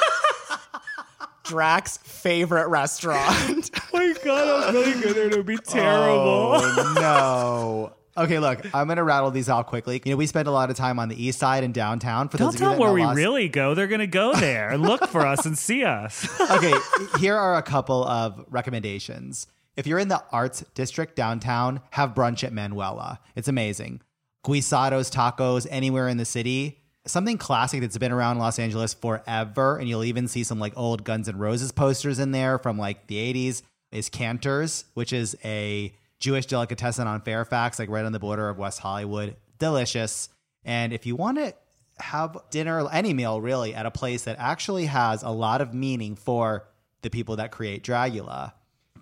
[1.44, 3.70] Drac's favorite restaurant.
[3.76, 5.34] Oh my god, I was really good.
[5.34, 6.52] It would be oh, terrible.
[6.56, 7.94] Oh no.
[8.24, 10.02] Okay, look, I'm gonna rattle these out quickly.
[10.06, 12.30] You know, we spend a lot of time on the east side and downtown.
[12.30, 13.74] For Don't those of you tell where we Los- really go.
[13.74, 16.28] They're gonna go there and look for us and see us.
[16.52, 16.74] okay,
[17.20, 19.48] here are a couple of recommendations.
[19.76, 23.20] If you're in the arts district downtown, have brunch at Manuela.
[23.36, 24.02] It's amazing.
[24.46, 26.80] Guisados, tacos, anywhere in the city.
[27.06, 31.04] Something classic that's been around Los Angeles forever, and you'll even see some like old
[31.04, 35.94] Guns N' Roses posters in there from like the 80s, is Canter's, which is a
[36.20, 39.36] Jewish delicatessen on Fairfax, like right on the border of West Hollywood.
[39.60, 40.30] Delicious.
[40.64, 41.54] And if you want to
[41.98, 46.16] have dinner, any meal really, at a place that actually has a lot of meaning
[46.16, 46.66] for
[47.02, 48.54] the people that create Dragula,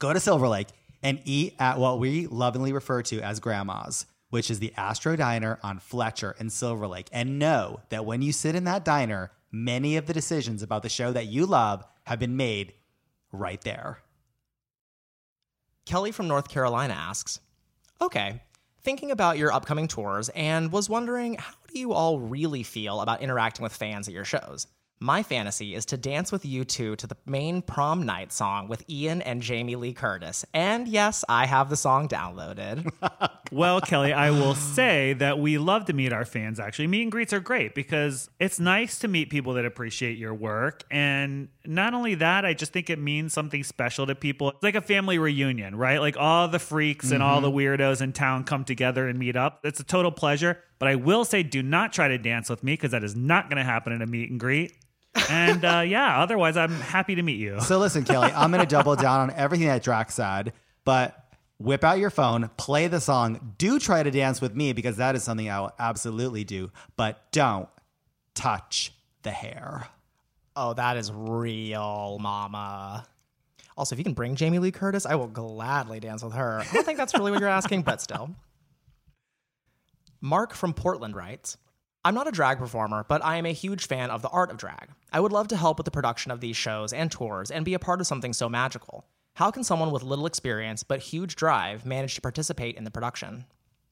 [0.02, 0.68] go to Silver Lake
[1.02, 5.60] and eat at what we lovingly refer to as Grandma's, which is the Astro Diner
[5.64, 7.08] on Fletcher and Silver Lake.
[7.14, 10.90] And know that when you sit in that diner, many of the decisions about the
[10.90, 12.74] show that you love have been made
[13.32, 14.00] right there.
[15.86, 17.40] Kelly from North Carolina asks
[18.02, 18.42] Okay,
[18.82, 23.22] thinking about your upcoming tours and was wondering how do you all really feel about
[23.22, 24.66] interacting with fans at your shows?
[25.04, 28.88] My fantasy is to dance with you two to the main prom night song with
[28.88, 30.46] Ian and Jamie Lee Curtis.
[30.54, 32.88] And yes, I have the song downloaded.
[33.52, 36.88] Well, Kelly, I will say that we love to meet our fans actually.
[36.88, 40.86] Meet and greets are great because it's nice to meet people that appreciate your work.
[40.90, 44.52] And not only that, I just think it means something special to people.
[44.52, 46.00] It's like a family reunion, right?
[46.00, 47.82] Like all the freaks and all the mm-hmm.
[47.82, 49.60] weirdos in town come together and meet up.
[49.66, 50.64] It's a total pleasure.
[50.80, 53.50] But I will say, do not try to dance with me because that is not
[53.50, 54.78] going to happen in a meet and greet.
[55.30, 57.60] And uh, yeah, otherwise, I'm happy to meet you.
[57.62, 60.54] So listen, Kelly, I'm going to double down on everything that Drax said,
[60.86, 61.18] but
[61.58, 63.54] whip out your phone, play the song.
[63.58, 67.32] Do try to dance with me because that is something I will absolutely do, but
[67.32, 67.70] don't
[68.34, 68.94] touch
[69.24, 69.88] the hair.
[70.56, 73.06] Oh, that is real, mama.
[73.78, 76.60] Also, if you can bring Jamie Lee Curtis, I will gladly dance with her.
[76.60, 78.30] I don't think that's really what you're asking, but still.
[80.20, 81.58] Mark from Portland writes
[82.04, 84.58] I'm not a drag performer, but I am a huge fan of the art of
[84.58, 84.90] drag.
[85.14, 87.76] I would love to help with the production of these shows and tours and be
[87.76, 89.06] a part of something so magical.
[89.36, 93.46] How can someone with little experience but huge drive manage to participate in the production?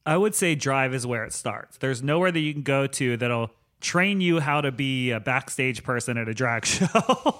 [0.04, 1.76] I would say drive is where it starts.
[1.78, 5.84] There's nowhere that you can go to that'll train you how to be a backstage
[5.84, 7.36] person at a drag show.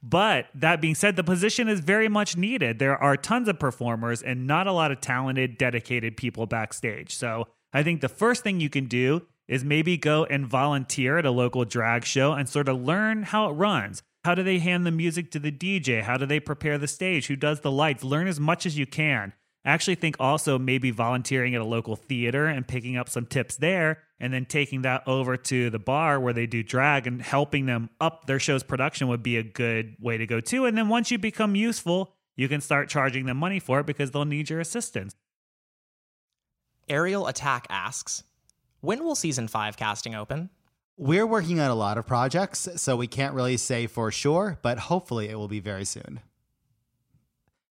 [0.00, 2.78] but that being said, the position is very much needed.
[2.78, 7.16] There are tons of performers and not a lot of talented, dedicated people backstage.
[7.16, 11.26] So I think the first thing you can do is maybe go and volunteer at
[11.26, 14.02] a local drag show and sort of learn how it runs.
[14.24, 16.02] How do they hand the music to the DJ?
[16.02, 17.26] How do they prepare the stage?
[17.26, 18.02] Who does the lights?
[18.02, 19.34] Learn as much as you can.
[19.66, 23.56] I actually think also maybe volunteering at a local theater and picking up some tips
[23.56, 27.66] there and then taking that over to the bar where they do drag and helping
[27.66, 30.66] them up their show's production would be a good way to go too.
[30.66, 34.10] And then once you become useful, you can start charging them money for it because
[34.10, 35.14] they'll need your assistance.
[36.88, 38.22] Aerial Attack asks
[38.84, 40.50] When will season 5 casting open?
[40.98, 44.78] We're working on a lot of projects, so we can't really say for sure, but
[44.78, 46.20] hopefully it will be very soon.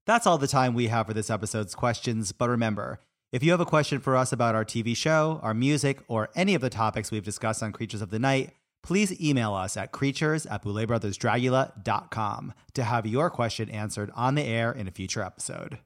[0.07, 2.99] That's all the time we have for this episode's questions, but remember,
[3.32, 6.55] if you have a question for us about our TV show, our music, or any
[6.55, 10.47] of the topics we've discussed on Creatures of the Night, please email us at creatures
[10.47, 15.78] at bouletbrothersdragula.com to have your question answered on the air in a future episode.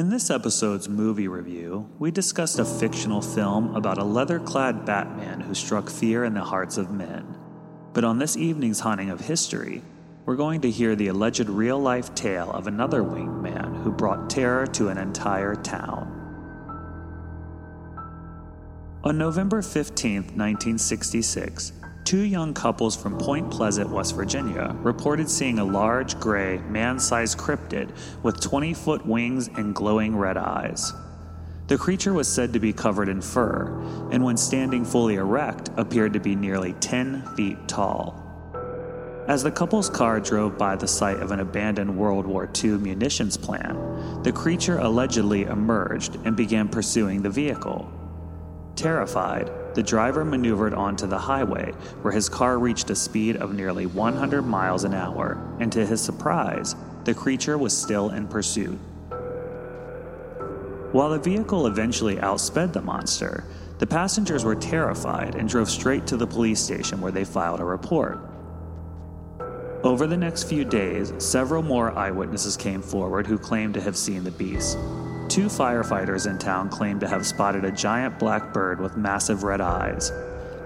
[0.00, 5.40] In this episode's movie review, we discussed a fictional film about a leather clad Batman
[5.40, 7.36] who struck fear in the hearts of men.
[7.92, 9.82] But on this evening's haunting of history,
[10.24, 14.30] we're going to hear the alleged real life tale of another winged man who brought
[14.30, 16.08] terror to an entire town.
[19.04, 21.72] On November 15, 1966,
[22.04, 27.38] two young couples from Point Pleasant, West Virginia, reported seeing a large, gray, man sized
[27.38, 27.90] cryptid
[28.22, 30.92] with 20 foot wings and glowing red eyes.
[31.68, 33.68] The creature was said to be covered in fur,
[34.10, 38.20] and when standing fully erect, appeared to be nearly 10 feet tall.
[39.28, 43.36] As the couple's car drove by the site of an abandoned World War II munitions
[43.36, 47.88] plant, the creature allegedly emerged and began pursuing the vehicle.
[48.74, 53.86] Terrified, the driver maneuvered onto the highway, where his car reached a speed of nearly
[53.86, 58.78] 100 miles an hour, and to his surprise, the creature was still in pursuit.
[60.92, 63.44] While the vehicle eventually outsped the monster,
[63.78, 67.64] the passengers were terrified and drove straight to the police station where they filed a
[67.64, 68.18] report.
[69.82, 74.24] Over the next few days, several more eyewitnesses came forward who claimed to have seen
[74.24, 74.76] the beast.
[75.30, 79.60] Two firefighters in town claimed to have spotted a giant black bird with massive red
[79.60, 80.10] eyes.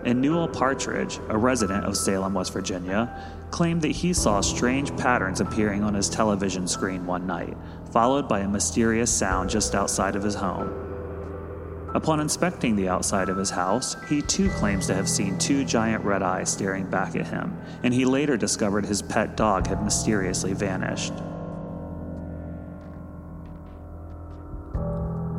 [0.06, 3.14] And Newell Partridge, a resident of Salem, West Virginia,
[3.50, 7.58] claimed that he saw strange patterns appearing on his television screen one night,
[7.92, 10.72] followed by a mysterious sound just outside of his home.
[11.94, 16.02] Upon inspecting the outside of his house, he too claims to have seen two giant
[16.04, 20.54] red eyes staring back at him, and he later discovered his pet dog had mysteriously
[20.54, 21.12] vanished.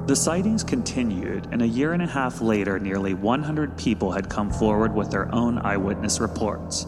[0.07, 4.51] The sightings continued, and a year and a half later, nearly 100 people had come
[4.51, 6.85] forward with their own eyewitness reports.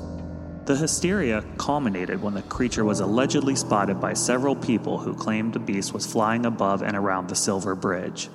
[0.65, 5.59] The hysteria culminated when the creature was allegedly spotted by several people who claimed the
[5.59, 8.29] beast was flying above and around the Silver Bridge.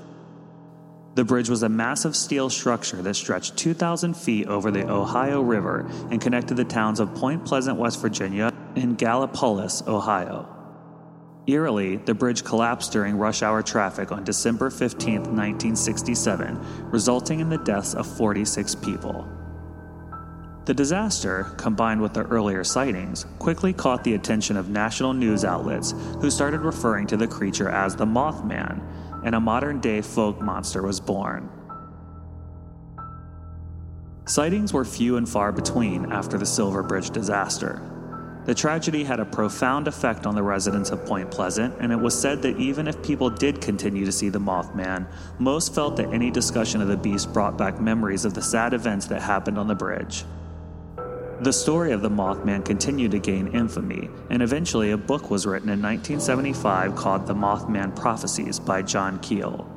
[1.14, 5.86] The bridge was a massive steel structure that stretched 2,000 feet over the Ohio River
[6.10, 10.61] and connected the towns of Point Pleasant, West Virginia, and Gallipolis, Ohio.
[11.48, 17.58] Eerily, the bridge collapsed during rush hour traffic on December 15, 1967, resulting in the
[17.58, 19.26] deaths of 46 people.
[20.66, 25.92] The disaster, combined with the earlier sightings, quickly caught the attention of national news outlets
[26.20, 28.80] who started referring to the creature as the Mothman,
[29.24, 31.50] and a modern day folk monster was born.
[34.26, 37.82] Sightings were few and far between after the Silver Bridge disaster.
[38.44, 42.18] The tragedy had a profound effect on the residents of Point Pleasant, and it was
[42.18, 45.06] said that even if people did continue to see the Mothman,
[45.38, 49.06] most felt that any discussion of the beast brought back memories of the sad events
[49.06, 50.24] that happened on the bridge.
[51.40, 55.68] The story of the Mothman continued to gain infamy, and eventually a book was written
[55.68, 59.68] in 1975 called The Mothman Prophecies by John Keel.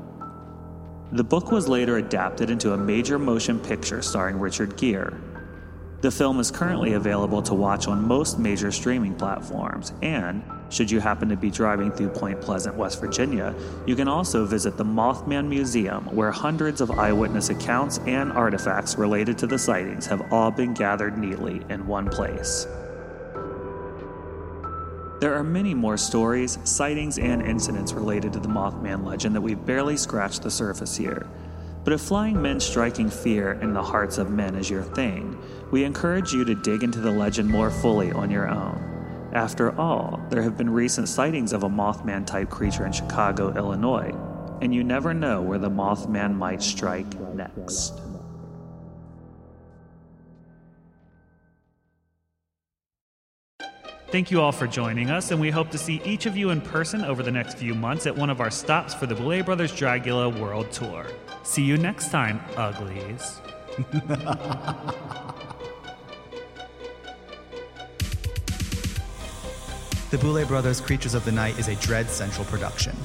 [1.11, 5.13] The book was later adapted into a major motion picture starring Richard Gere.
[6.05, 10.99] The film is currently available to watch on most major streaming platforms, and should you
[10.99, 13.55] happen to be driving through Point Pleasant, West Virginia,
[13.87, 19.35] you can also visit the Mothman Museum, where hundreds of eyewitness accounts and artifacts related
[19.39, 22.67] to the sightings have all been gathered neatly in one place.
[25.21, 29.65] There are many more stories, sightings, and incidents related to the Mothman legend that we've
[29.65, 31.25] barely scratched the surface here.
[31.86, 35.83] But if flying men striking fear in the hearts of men is your thing, we
[35.83, 39.29] encourage you to dig into the legend more fully on your own.
[39.33, 44.11] After all, there have been recent sightings of a Mothman type creature in Chicago, Illinois,
[44.61, 48.01] and you never know where the Mothman might strike next.
[54.16, 56.61] Thank you all for joining us, and we hope to see each of you in
[56.61, 59.74] person over the next few months at one of our stops for the Boulet Brothers
[59.74, 61.05] Dragula World Tour.
[61.43, 63.41] See you next time, uglies.
[70.11, 72.95] The Boulet Brothers Creatures of the Night is a Dread Central production,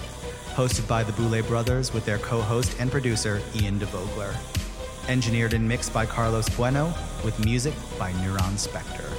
[0.54, 4.32] hosted by the Boulet Brothers with their co host and producer, Ian DeVogler.
[5.08, 6.94] Engineered and mixed by Carlos Bueno,
[7.24, 9.10] with music by Neuron Spectre.